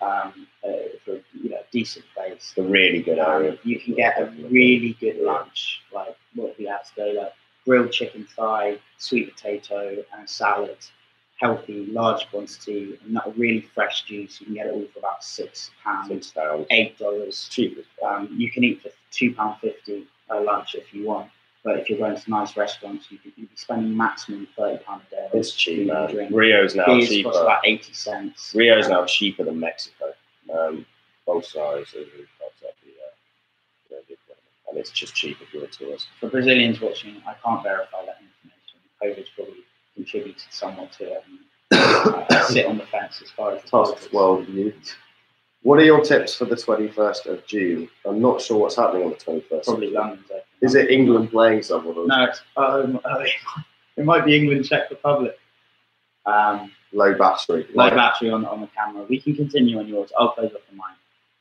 [0.00, 0.72] um, uh,
[1.04, 2.54] for you know decent place.
[2.56, 3.52] A really good area.
[3.52, 7.32] Um, you can get a really good lunch, like what we have today, like
[7.64, 10.78] grilled chicken thigh, sweet potato, and salad.
[11.38, 14.40] Healthy, large quantity, and not really fresh juice.
[14.40, 16.32] You can get it all for about six pounds,
[16.70, 17.48] eight dollars.
[17.50, 17.84] Cheap.
[18.02, 21.30] Um, you can eat for two pound fifty a lunch if you want.
[21.66, 25.16] But if you're going to nice restaurants, you would be spending maximum thirty pound a
[25.16, 25.28] day.
[25.34, 26.08] It's cheap, man.
[26.08, 26.30] Drink.
[26.32, 27.30] Rio's now Beers cheaper.
[27.30, 28.54] Cost about eighty cents.
[28.54, 30.12] Rio's now cheaper than Mexico.
[30.56, 30.86] Um,
[31.26, 33.98] both sides of the uh,
[34.68, 36.06] and it's just cheap if you're a tourist.
[36.20, 38.78] For Brazilians watching, I can't verify that information.
[39.02, 39.64] COVID's probably
[39.96, 41.24] contributed somewhat to it.
[41.26, 41.80] And,
[42.30, 44.72] uh, sit on the fence as far as the tough world view.
[45.62, 47.88] What are your tips for the 21st of June?
[48.04, 49.64] I'm not sure what's happening on the 21st.
[49.64, 50.22] Probably London.
[50.62, 52.06] Is it England playing someone?
[52.06, 53.00] No, it's, um,
[53.96, 55.38] it might be England, Czech Republic.
[56.24, 57.66] Um, low battery.
[57.74, 59.04] Low battery on, on the camera.
[59.08, 60.10] We can continue on yours.
[60.18, 60.96] I'll close off on mine.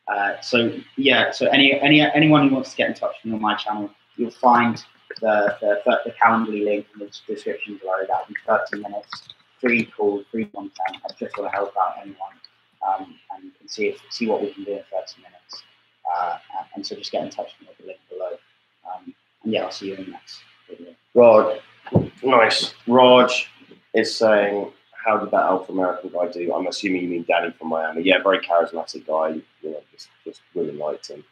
[0.07, 3.35] Uh, so yeah, so any any anyone who wants to get in touch with me
[3.35, 4.83] on my channel, you'll find
[5.21, 8.05] the the, the Calendly link in the description below.
[8.07, 11.01] That in 30 minutes, free calls, free content.
[11.03, 12.35] I just want to help out anyone
[12.87, 15.63] um, and, and, see if, see what we can do in 30 minutes.
[16.15, 16.37] Uh,
[16.75, 18.37] and so just get in touch with me at the link below.
[18.85, 19.13] Um,
[19.43, 20.93] and yeah, I'll see you in the next video.
[21.13, 21.61] Rod,
[22.23, 22.73] nice.
[22.87, 23.49] Raj
[23.93, 24.71] is saying,
[25.05, 26.53] how did that Alpha American guy do?
[26.53, 28.03] I'm assuming you mean Danny from Miami.
[28.03, 29.41] Yeah, very charismatic guy.
[29.61, 31.23] You know, just, just really liked him.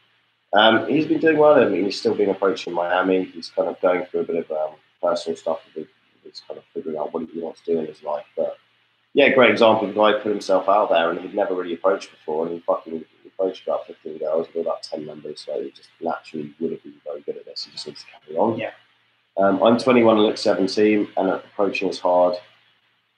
[0.52, 1.60] Um, he's been doing well.
[1.60, 3.24] I mean, he's still been approaching Miami.
[3.24, 5.58] He's kind of going through a bit of um, personal stuff.
[5.74, 8.24] He's kind of figuring out what he wants to do in his life.
[8.36, 8.56] But
[9.14, 9.88] yeah, great example.
[9.88, 13.04] The guy put himself out there and he'd never really approached before, and he fucking
[13.34, 16.94] approached about 15 girls with about 10 members, so he just naturally would have been
[17.04, 17.64] very good at this.
[17.64, 18.58] He just needs to carry on.
[18.58, 18.70] Yeah.
[19.36, 22.36] Um, I'm 21 and look 17, and approaching is hard.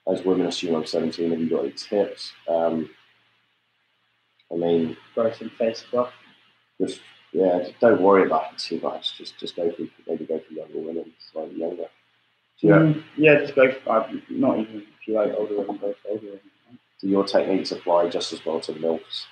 [0.09, 1.31] As women assume I'm 17.
[1.31, 2.33] Have you got any tips?
[2.49, 2.89] Um,
[4.53, 6.11] I mean, grow some Facebook.
[6.81, 7.01] Just
[7.33, 9.19] yeah, don't worry about it too much.
[9.19, 11.87] Just just go for maybe go for younger women, slightly younger.
[12.59, 13.71] Yeah, mm, yeah, just go.
[13.73, 16.41] For, uh, not even if you like older women, go for older women.
[17.01, 19.27] Do your techniques apply just as well to milfs?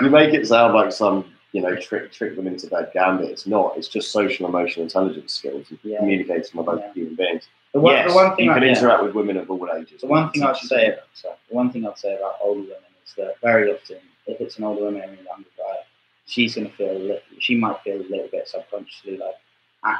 [0.00, 3.30] You make it sound like some you know trick trick them into that gambit.
[3.30, 3.76] It's not.
[3.76, 5.98] It's just social emotional intelligence skills and yeah.
[5.98, 6.92] communicating with other yeah.
[6.92, 7.48] human beings.
[7.72, 9.06] The one, yes, the one thing you I, can interact yeah.
[9.06, 10.00] with women of all ages.
[10.00, 13.14] The one thing I'd say, so the one thing I'd say about older women is
[13.16, 15.76] that very often, if it's an older woman and a younger guy,
[16.26, 19.34] she's going to feel a little, she might feel a little bit subconsciously like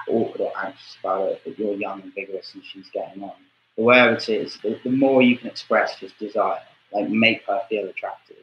[0.08, 3.32] awkward or anxious about it if you're young and vigorous and she's getting on.
[3.76, 6.58] The way I would say it is the, the more you can express just desire,
[6.92, 8.36] like make her feel attractive,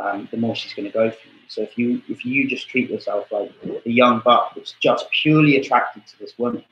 [0.00, 1.34] um, the more she's going to go for you.
[1.48, 3.52] So if you if you just treat yourself like
[3.84, 6.64] a young buck that's just purely attracted to this woman,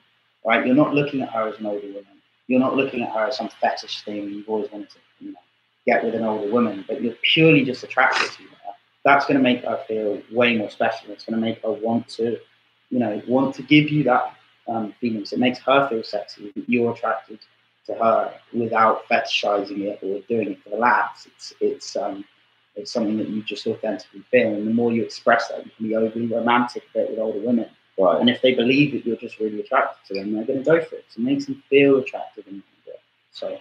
[0.44, 0.66] right?
[0.66, 2.06] You're not looking at her as an older woman.
[2.46, 5.38] You're not looking at her as some fetish thing you've always wanted to you know,
[5.86, 8.72] get with an older woman, but you're purely just attracted to her.
[9.04, 11.10] That's going to make her feel way more special.
[11.10, 12.38] It's going to make her want to
[12.90, 14.34] you know, want to give you that
[14.68, 15.32] um, feelings.
[15.32, 16.52] It makes her feel sexy.
[16.66, 17.38] You're attracted
[17.86, 21.26] to her without fetishizing it or doing it for the laughs.
[21.26, 22.24] It's it's um,
[22.74, 25.88] it's something that you just authentically feel, and the more you express that, you can
[25.88, 27.66] be overly romantic a bit with older women.
[27.98, 28.20] Right.
[28.20, 30.80] And if they believe that you're just really attracted to them, they're going to go
[30.82, 31.04] for it.
[31.08, 32.62] So it makes them feel attractive and
[33.32, 33.58] so.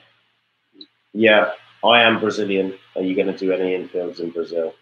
[1.13, 1.51] Yeah,
[1.83, 2.77] I am Brazilian.
[2.95, 4.73] Are you going to do any infields in Brazil?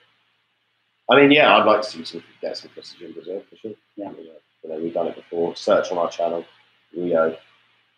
[1.10, 3.74] I mean, yeah, I'd like to see some get some footage in Brazil for sure.
[3.96, 4.12] Yeah,
[4.64, 5.56] you know, we've done it before.
[5.56, 6.46] Search on our channel,
[6.96, 7.38] Rio.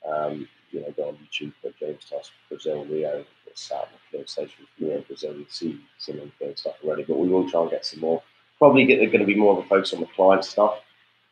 [0.07, 3.25] Um, you know, go on YouTube, put James Tusk Brazil Rio.
[3.73, 5.35] Out on the station Rio Brazil.
[5.35, 8.21] You see some info stuff already, but we will try and get some more.
[8.57, 10.79] Probably get going to be more of a focus on the client stuff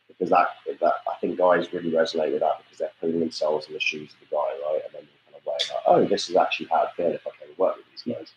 [0.08, 0.48] because that
[0.80, 4.14] that I think guys really resonate with that because they're putting themselves in the shoes
[4.14, 4.82] of the guy, right?
[4.86, 7.32] And then kind of weighing like, oh, this is actually how I feel if I
[7.40, 8.32] can work with these guys.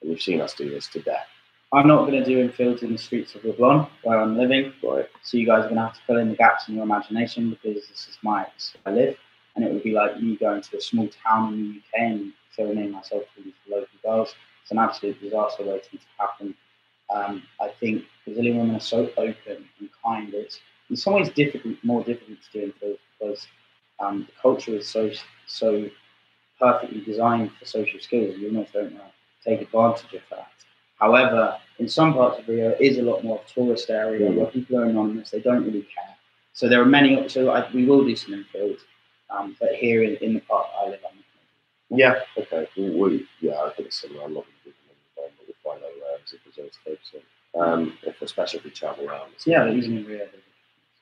[0.00, 1.26] And you've seen us do this to death
[1.74, 4.74] I'm not going to do infields in the streets of Leblon where I'm living.
[4.82, 5.08] Right.
[5.22, 7.48] So you guys are going to have to fill in the gaps in your imagination
[7.50, 9.16] because this is my this is where I live,
[9.56, 12.32] and it would be like me going to a small town in the UK and
[12.56, 14.34] filming myself with these local girls.
[14.62, 16.54] It's an absolute disaster waiting to happen.
[17.14, 20.32] Um, I think Brazilian women are so open and kind.
[20.34, 23.46] It's in some ways difficult, more difficult to do infields because
[24.00, 25.10] um, the culture is so
[25.46, 25.88] so
[26.58, 28.36] perfectly designed for social skills.
[28.38, 29.12] You almost don't want
[29.44, 30.48] take advantage of that.
[30.98, 34.30] However, in some parts of Rio, it is a lot more of a tourist area
[34.30, 34.36] Mm.
[34.36, 35.30] where people are anonymous.
[35.30, 36.14] They don't really care.
[36.52, 37.28] So there are many.
[37.28, 38.78] So I, we will do some infield,
[39.30, 41.21] um, but here in, in the part I live, I'm
[41.94, 42.20] Yeah.
[42.38, 42.68] Okay.
[42.76, 44.24] We, we yeah, I think it's similar.
[44.24, 46.58] I'm not going to give them any time, but we'll find out around if there's
[46.86, 47.22] any.
[47.54, 49.30] Um, if especially if we travel around.
[49.44, 50.20] yeah, even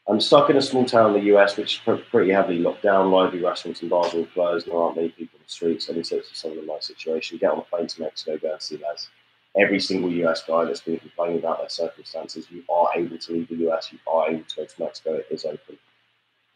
[0.08, 3.12] I'm stuck in a small town in the US, which is pretty heavily locked down.
[3.12, 4.66] Lively restaurants and bars are all closed.
[4.66, 5.88] There aren't many people on the streets.
[5.88, 7.38] Any tips for someone in my situation?
[7.38, 9.08] Get on a plane to Mexico, go and see Les.
[9.56, 13.48] Every single US guy that's been complaining about their circumstances, you are able to leave
[13.48, 13.92] the US.
[13.92, 15.14] You are able to go to Mexico.
[15.14, 15.78] It is open.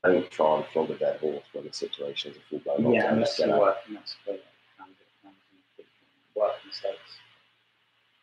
[0.04, 3.12] Don't try and flog a dead horse when the situation is a full blown yeah,
[3.12, 3.60] unless Just you get out.
[3.60, 4.42] work in Mexico, like,
[4.76, 5.86] transit, transit,
[6.36, 7.10] work in the states.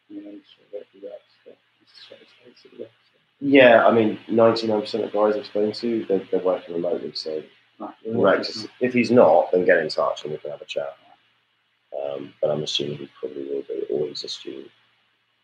[0.09, 3.17] And then sort of work the US, but it's just what that work, so.
[3.39, 7.11] Yeah, I mean, 99% of guys I've spoken to, they're, they're working remotely.
[7.13, 7.41] So
[8.05, 8.47] Right,
[8.79, 10.95] if he's not, then get in touch and we can have a chat.
[11.99, 14.69] Um, but I'm assuming he probably will be, or he's a student.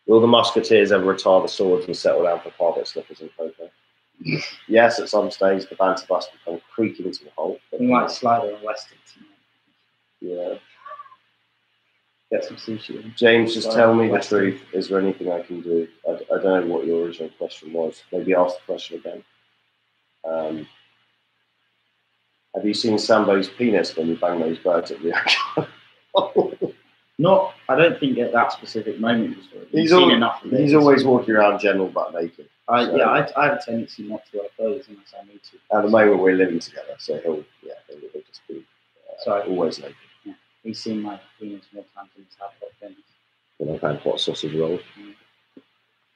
[0.06, 3.67] Will the Musketeers ever retire the swords and settle down for carpet slippers and cocoa?
[4.68, 7.58] Yes, at some stage the banter bus will come creaking into the hole.
[7.78, 9.30] We might slide on Weston tonight.
[10.20, 10.58] yeah.
[12.30, 13.14] Get some sushi.
[13.16, 14.60] James, just tell me the truth.
[14.74, 15.88] Is there anything I can do?
[16.06, 18.02] I, I don't know what your original question was.
[18.12, 19.24] Maybe ask the question again.
[20.28, 20.68] Um,
[22.54, 25.14] have you seen Sambo's penis when you bang those birds at the
[27.20, 29.38] Not, I don't think at that specific moment.
[29.72, 30.60] He's enough of it.
[30.60, 32.48] He's always walking around general butt naked.
[32.68, 35.40] I, so- yeah, I, I have a tendency not to wear clothes unless I need
[35.42, 35.76] to.
[35.76, 39.48] At the moment, we're living together, so he'll, yeah, he'll, he'll just be uh, Sorry.
[39.48, 39.96] always naked.
[40.62, 42.96] He's seen my penis more times than he's had hot things.
[43.56, 44.78] When I've had hot sausage roll.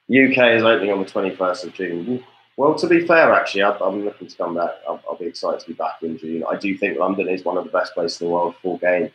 [0.09, 2.23] UK is opening on the 21st of June.
[2.55, 4.71] Well, to be fair, actually, I, I'm looking to come back.
[4.87, 6.43] I'll, I'll be excited to be back in June.
[6.49, 9.09] I do think London is one of the best places in the world for game,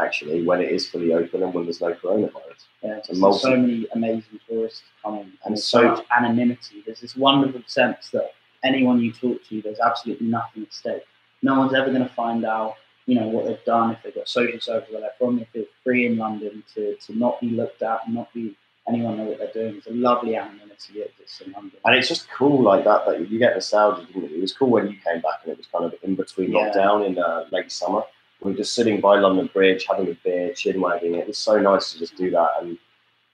[0.00, 2.64] actually, when it is fully open and when there's no coronavirus.
[2.82, 6.82] Yeah, And multi- so many amazing tourists coming, and And so anonymity.
[6.84, 8.32] There's this wonderful sense that
[8.64, 11.02] anyone you talk to, there's absolutely nothing at stake.
[11.42, 12.74] No one's ever going to find out,
[13.06, 15.38] you know, what they've done if they've got social services where they're from.
[15.38, 18.56] They feel free in London to, to not be looked at, and not be
[18.88, 19.76] anyone know what they're doing.
[19.76, 21.78] It's a lovely anonymity that exists in London.
[21.84, 24.36] And it's just cool like that, that you get nostalgia, didn't you?
[24.38, 26.70] It was cool when you came back and it was kind of in between Yeah.
[26.70, 28.02] lockdown in uh, late summer.
[28.42, 31.14] We were just sitting by London Bridge, having a beer, chin wagging.
[31.14, 32.48] It was so nice to just do that.
[32.60, 32.78] And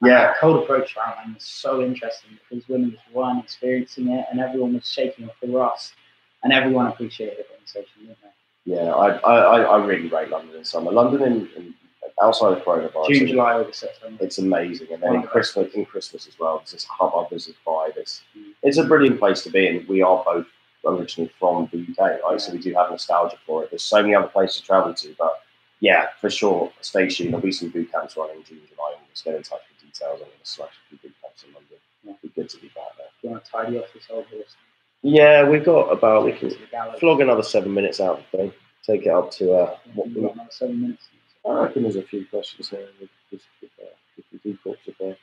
[0.04, 4.74] yeah, cold approach them was so interesting because women just weren't experiencing it, and everyone
[4.74, 5.94] was shaking off the rust,
[6.42, 8.28] and everyone appreciated the conversation, didn't they?
[8.74, 10.92] yeah, I, I, I- I really rate London in summer.
[10.92, 11.74] London in, in
[12.22, 14.22] outside of coronavirus, June, July, August, September.
[14.24, 14.86] it's amazing.
[14.92, 17.96] And then in Christmas, in Christmas as well, there's this hubbub, there's this vibe.
[17.96, 18.52] It's, Mm.
[18.62, 20.46] it's a brilliant place to be, and we are both
[20.84, 22.40] originally from the UK, right?
[22.40, 23.70] So we do have nostalgia for it.
[23.70, 25.42] There's so many other places to travel to, but
[25.80, 27.30] yeah, for sure, stay tuned.
[27.30, 29.80] There'll be some boot camps running in June, July, and just get in touch with
[29.80, 30.20] details.
[30.20, 31.78] I'm going to slash a few boot camps in London.
[32.04, 32.10] Yeah.
[32.12, 33.06] It'd be good to be back there.
[33.22, 34.56] you want to tidy off this horse?
[35.02, 36.52] Yeah, we've got about we can
[37.00, 38.52] flog another seven minutes out of the thing.
[38.86, 41.08] Take it up to uh, what We've got another seven minutes.
[41.44, 42.86] I reckon there's a few questions here.
[43.32, 43.40] If,
[43.80, 45.16] uh, if we do talk today.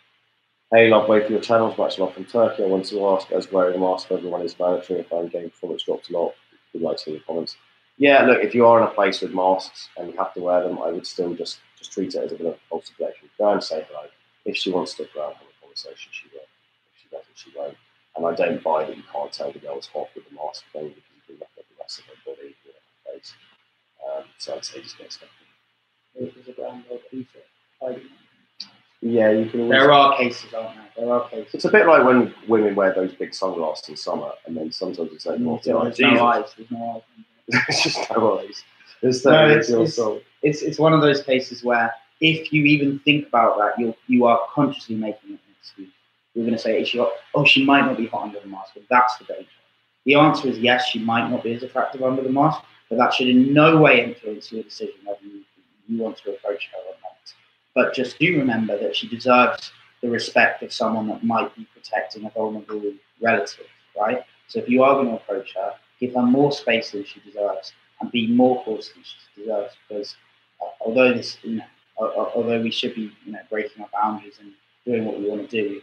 [0.71, 1.75] Hey, love both your channels.
[1.79, 2.63] Much love from Turkey.
[2.63, 4.99] I want to ask, as wearing a mask for everyone is mandatory.
[4.99, 6.35] If I'm game performance dropped a lot,
[6.73, 7.57] would like to see the comments.
[7.97, 10.61] Yeah, look, if you are in a place with masks and you have to wear
[10.61, 13.29] them, I would still just just treat it as a bit of collection.
[13.39, 14.05] Go and say hello.
[14.45, 16.45] If she wants to stick around have a conversation, she will.
[16.93, 17.75] If she doesn't, she won't.
[18.15, 20.89] And I don't buy that you can't tell the girl's hot with the mask thing
[20.89, 23.33] because you can look at the rest of her body, you know, her face.
[24.05, 25.29] Um, so I'd say just get stuck.
[26.13, 27.41] It was a grand old Peter.
[27.81, 28.05] Tidy.
[29.01, 29.69] Yeah, you can.
[29.69, 31.05] There are cases, aren't there?
[31.05, 31.53] There are cases.
[31.53, 35.11] It's a bit like when women wear those big sunglasses in summer, and then sometimes
[35.13, 36.53] it's like, There's oh, no eyes.
[36.57, 37.03] There's no eyes.
[37.69, 38.63] it's just no eyes.
[39.01, 42.99] It's, No, it's- your it's- It's it's one of those cases where if you even
[42.99, 45.89] think about that, you you are consciously making it an excuse.
[46.33, 47.11] You're going to say, is she hot?
[47.33, 49.49] Oh, she might not be hot under the mask, but that's the danger.
[50.05, 53.13] The answer is yes, she might not be as attractive under the mask, but that
[53.13, 55.43] should in no way influence your decision whether you,
[55.87, 57.33] you want to approach her or not.
[57.75, 62.25] But just do remember that she deserves the respect of someone that might be protecting
[62.25, 62.81] a vulnerable
[63.21, 63.67] relative,
[63.99, 64.23] right?
[64.47, 67.73] So if you are going to approach her, give her more space than she deserves
[68.01, 70.15] and be more cautious than she deserves because
[70.61, 71.65] uh, although this, you know,
[71.99, 74.51] al- al- although we should be, you know, breaking our boundaries and
[74.85, 75.81] doing what we want to do,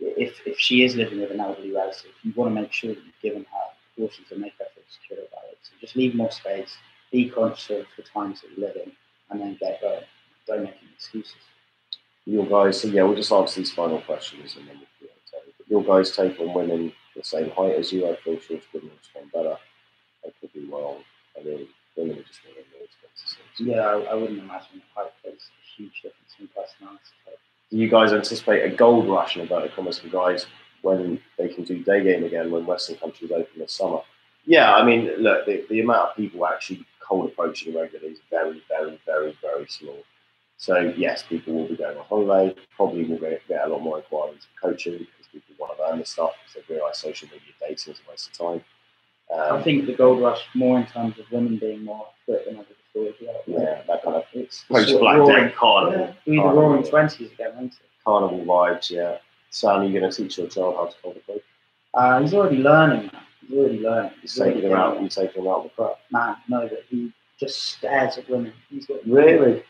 [0.00, 3.04] if if she is living with an elderly relative, you want to make sure that
[3.04, 3.66] you've given her
[3.96, 5.58] portions that make her feel secure about it.
[5.62, 6.76] So just leave more space,
[7.12, 8.92] be conscious of the times that you're living,
[9.30, 10.02] and then get going.
[10.46, 11.34] Don't make any excuses.
[12.24, 15.14] Your guys, so yeah, we'll just answer these final questions and then we'll be able
[15.24, 15.52] to tell you.
[15.58, 18.08] But your guys take on women the same height as you.
[18.08, 19.56] I feel sure it's women respond better.
[20.24, 20.98] I could be wrong.
[21.38, 23.66] I mean, women are just more expensive.
[23.66, 27.00] Yeah, I, I wouldn't imagine height plays a huge difference in personality.
[27.70, 30.46] Do you guys anticipate a gold rush in inverted commas for guys
[30.82, 34.00] when they can do day game again when Western countries open this summer?
[34.44, 38.62] Yeah, I mean, look, the, the amount of people actually cold approaching regularly is very,
[38.68, 40.02] very, very, very small.
[40.62, 42.54] So yes, people will be going on holiday.
[42.76, 45.98] Probably will get, get a lot more inquiries for coaching because people want to learn
[45.98, 48.64] this stuff because they realise social media dating is a waste of time.
[49.34, 52.54] Um, I think the gold rush more in terms of women being more fit than
[52.58, 53.42] ever before as well.
[53.48, 56.62] yeah, that kind of It's post black roaring- day carnival, Yeah, be the Carnival.
[56.62, 57.78] roaring twenties again, won't it?
[58.04, 58.88] carnival vibes.
[58.88, 59.16] Yeah,
[59.50, 61.42] Sam, you're going to teach your child how to cold approach.
[61.94, 63.22] Uh, he's already learning that.
[63.48, 64.10] He's already learning.
[64.20, 64.90] He's He's already taking them out.
[64.92, 65.90] getting You taking them out of the crowd.
[65.90, 66.12] it.
[66.12, 68.52] Man, no, but he just stares at women.
[68.70, 69.64] He's got Really?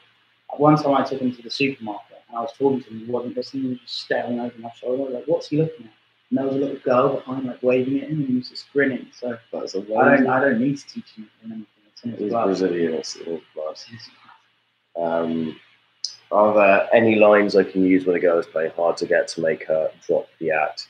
[0.57, 3.07] One time I took him to the supermarket and I was talking to him.
[3.07, 3.63] He wasn't listening.
[3.63, 5.11] He was just staring over my shoulder.
[5.11, 5.93] Like, what's he looking at?
[6.31, 8.73] And there was a little girl behind, like waving at him, and he was just
[8.73, 9.07] grinning.
[9.13, 11.67] So I don't, I don't need to teach him anything.
[11.93, 12.47] It's in his He's blood.
[12.47, 12.95] Brazilian.
[12.95, 14.11] It's, it's nice.
[14.97, 15.59] Um,
[16.31, 19.29] are there any lines I can use when a girl is playing hard to get
[19.29, 20.89] to make her drop the act?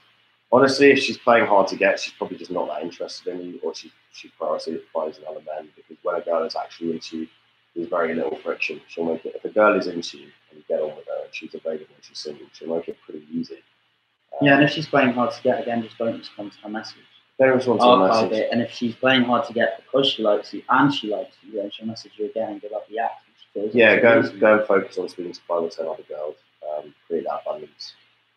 [0.52, 3.60] Honestly, if she's playing hard to get, she's probably just not that interested in you,
[3.62, 5.68] or she she prioritizes other men.
[5.74, 7.28] Because when a girl is actually into you,
[7.74, 8.80] there's very little friction.
[8.88, 9.34] She'll make it.
[9.36, 11.86] If a girl is into you and you get on with her and she's available
[11.94, 13.56] and she's single, she'll make it pretty easy.
[14.34, 16.68] Um, Yeah, and if she's playing hard to get again, just don't respond to her
[16.68, 16.98] message.
[17.38, 18.44] Don't respond to Archive message.
[18.44, 21.36] it, and if she's playing hard to get because she likes you and she likes
[21.42, 23.22] you, then she'll message you again and give up the act.
[23.72, 26.36] Yeah, go go and focus on speaking to five or ten other girls.
[26.66, 27.94] Um, create that abundance.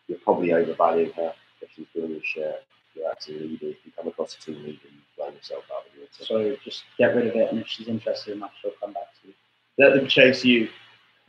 [0.08, 1.32] You're probably overvaluing her
[1.62, 2.64] if she's doing your shit.
[2.94, 3.68] You're acting needy.
[3.68, 7.26] If you come across a team leader, you blame yourself out So just get rid
[7.28, 9.08] of it, and if she's interested enough, she'll come back.
[9.78, 10.68] Let them chase you.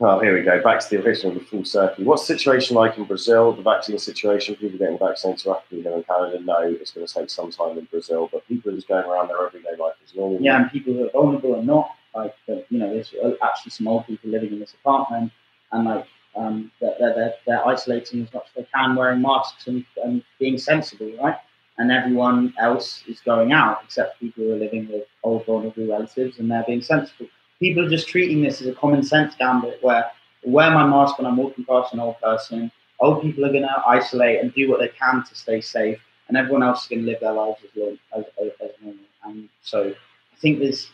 [0.00, 0.62] Oh, here we go.
[0.62, 2.04] Back to the original, the full circle.
[2.04, 3.52] What's the situation like in Brazil?
[3.52, 6.40] The vaccine situation, people getting vaccinated rapidly here in Canada.
[6.40, 9.28] No, it's going to take some time in Brazil, but people are just going around
[9.28, 10.40] their everyday life as normal.
[10.40, 12.88] Yeah, and people who are vulnerable are not like the, you know.
[12.88, 15.32] There's actually some old people living in this apartment,
[15.72, 19.66] and like um, they're, they're, they're, they're isolating as much as they can, wearing masks
[19.66, 21.38] and, and being sensible, right?
[21.78, 26.38] And everyone else is going out except people who are living with old vulnerable relatives,
[26.38, 27.26] and they're being sensible.
[27.60, 30.10] People are just treating this as a common sense gambit where I
[30.44, 32.70] wear my mask when I'm walking past an old person.
[33.00, 36.36] Old people are going to isolate and do what they can to stay safe, and
[36.36, 38.24] everyone else is going to live their lives as, as,
[38.60, 39.04] as, normal.
[39.24, 40.90] And so I think there's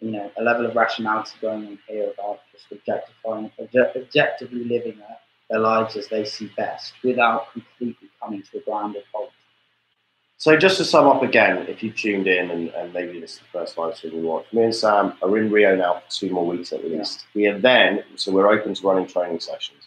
[0.00, 4.98] you know a level of rationality going on here about just objectifying, obje- objectively living
[4.98, 5.18] their,
[5.50, 9.30] their lives as they see best without completely coming to a ground of halt.
[10.42, 13.38] So just to sum up again, if you've tuned in and, and maybe this is
[13.38, 16.30] the first live stream we watched, me and Sam are in Rio now for two
[16.30, 17.26] more weeks at least.
[17.32, 19.84] We are then, so we're open to running training sessions.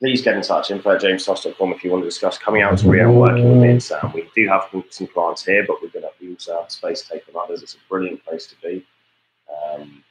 [0.00, 2.90] Please get in touch, info at jamestusk.com if you want to discuss coming out to
[2.90, 4.12] Rio and working with me and Sam.
[4.12, 7.22] We do have some clients here, but we're going to use our space to take
[7.34, 7.62] on others.
[7.62, 8.84] It's a brilliant place to be.
[9.48, 10.03] Um,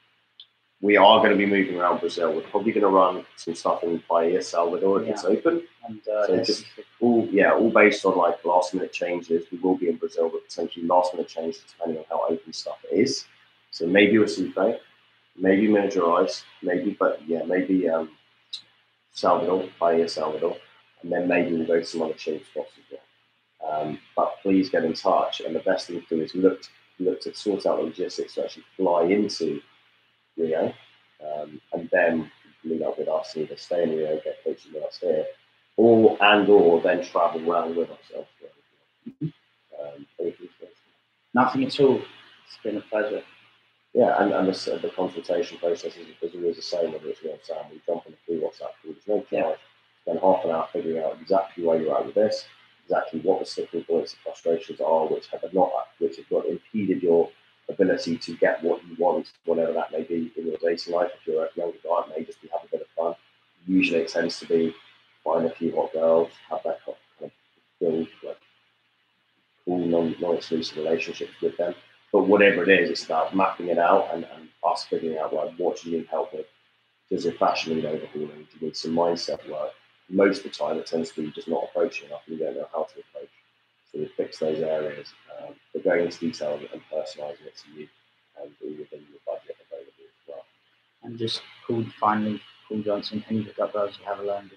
[0.83, 2.33] we are going to be moving around Brazil.
[2.35, 6.27] We're probably going to run some stuff in Bahia, Salvador if it's open And uh,
[6.27, 6.65] So yes, just-
[6.99, 9.45] all yeah, all based on like last minute changes.
[9.49, 12.79] We will be in Brazil, but potentially last minute changes depending on how open stuff
[12.91, 13.25] is.
[13.71, 14.79] So maybe Recife,
[15.37, 18.09] maybe Minas Gerais, maybe but yeah, maybe um,
[19.13, 20.57] Salvador, Bahia Salvador,
[21.01, 23.79] and then maybe we'll go to some other chill spots as well.
[23.81, 26.59] Um, but please get in touch, and the best thing to do is look
[26.99, 29.61] look to sort out the logistics to actually fly into
[30.37, 30.73] Rio,
[31.23, 32.31] um, and then
[32.63, 35.25] meet up with us, either stay in Rio, get coaching with us here,
[35.77, 39.31] or and or then travel around with us elsewhere.
[39.81, 40.05] Um,
[41.33, 41.97] nothing at all.
[41.97, 43.23] It's been a pleasure.
[43.93, 47.31] yeah, and, and the, the consultation process is, is always the same, whether it's me
[47.31, 47.65] or Sam.
[47.71, 49.59] We jump on a free WhatsApp call, there's no charge.
[50.03, 52.45] Spend half an hour figuring out exactly where you're at with this,
[52.85, 57.01] exactly what the sticking points and frustrations are, which have not which have not impeded
[57.01, 57.29] your
[57.69, 61.11] ability to get what you want, whatever that may be in your dating life.
[61.19, 63.15] If you're a younger guy, it may just be have a bit of fun.
[63.67, 64.75] Usually it tends to be
[65.23, 67.31] find a few hot girls, have that kind of
[67.79, 68.37] build like
[69.65, 71.73] cool non non-exclusive relationships with them.
[72.11, 75.55] But whatever it is, it's about mapping it out and, and us figuring out like
[75.57, 76.45] what do you need help with.
[77.09, 78.47] Does your fashion need overhauling?
[78.51, 79.71] Do you need some mindset work?
[80.09, 82.55] Most of the time, it tends to be just not approaching enough, and you don't
[82.55, 83.29] know how to approach.
[83.93, 87.87] We fix those areas, um, but going into detail and personalising it to you
[88.41, 90.45] and all within your budget available as well.
[91.03, 94.51] And just called finally, Paul Johnson, can you pick up those who have a learning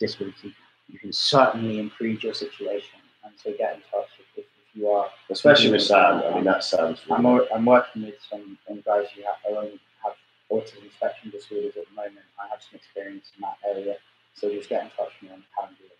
[0.00, 0.54] disability?
[0.88, 3.00] You can certainly improve your situation.
[3.24, 4.44] And so get in touch if, if
[4.74, 5.08] you are.
[5.30, 6.22] Especially with Sam.
[6.22, 7.00] I mean, that sounds.
[7.10, 10.14] I'm, al- I'm working with some, some guys who have, own, have
[10.50, 12.26] autism spectrum disorders at the moment.
[12.38, 13.96] I have some experience in that area.
[14.34, 15.93] So just get in touch with me on Calendly.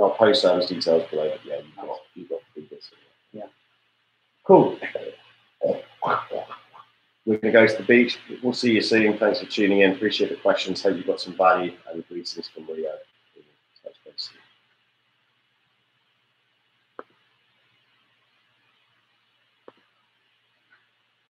[0.00, 1.30] I'll post those details below.
[1.30, 2.40] But yeah, you've got you've got
[2.70, 2.90] this.
[4.48, 4.78] Cool.
[7.26, 8.18] We're going to go to the beach.
[8.42, 9.18] We'll see you soon.
[9.18, 9.92] Thanks for tuning in.
[9.92, 10.82] Appreciate the questions.
[10.82, 12.94] Hope you got some value and greetings from Rio.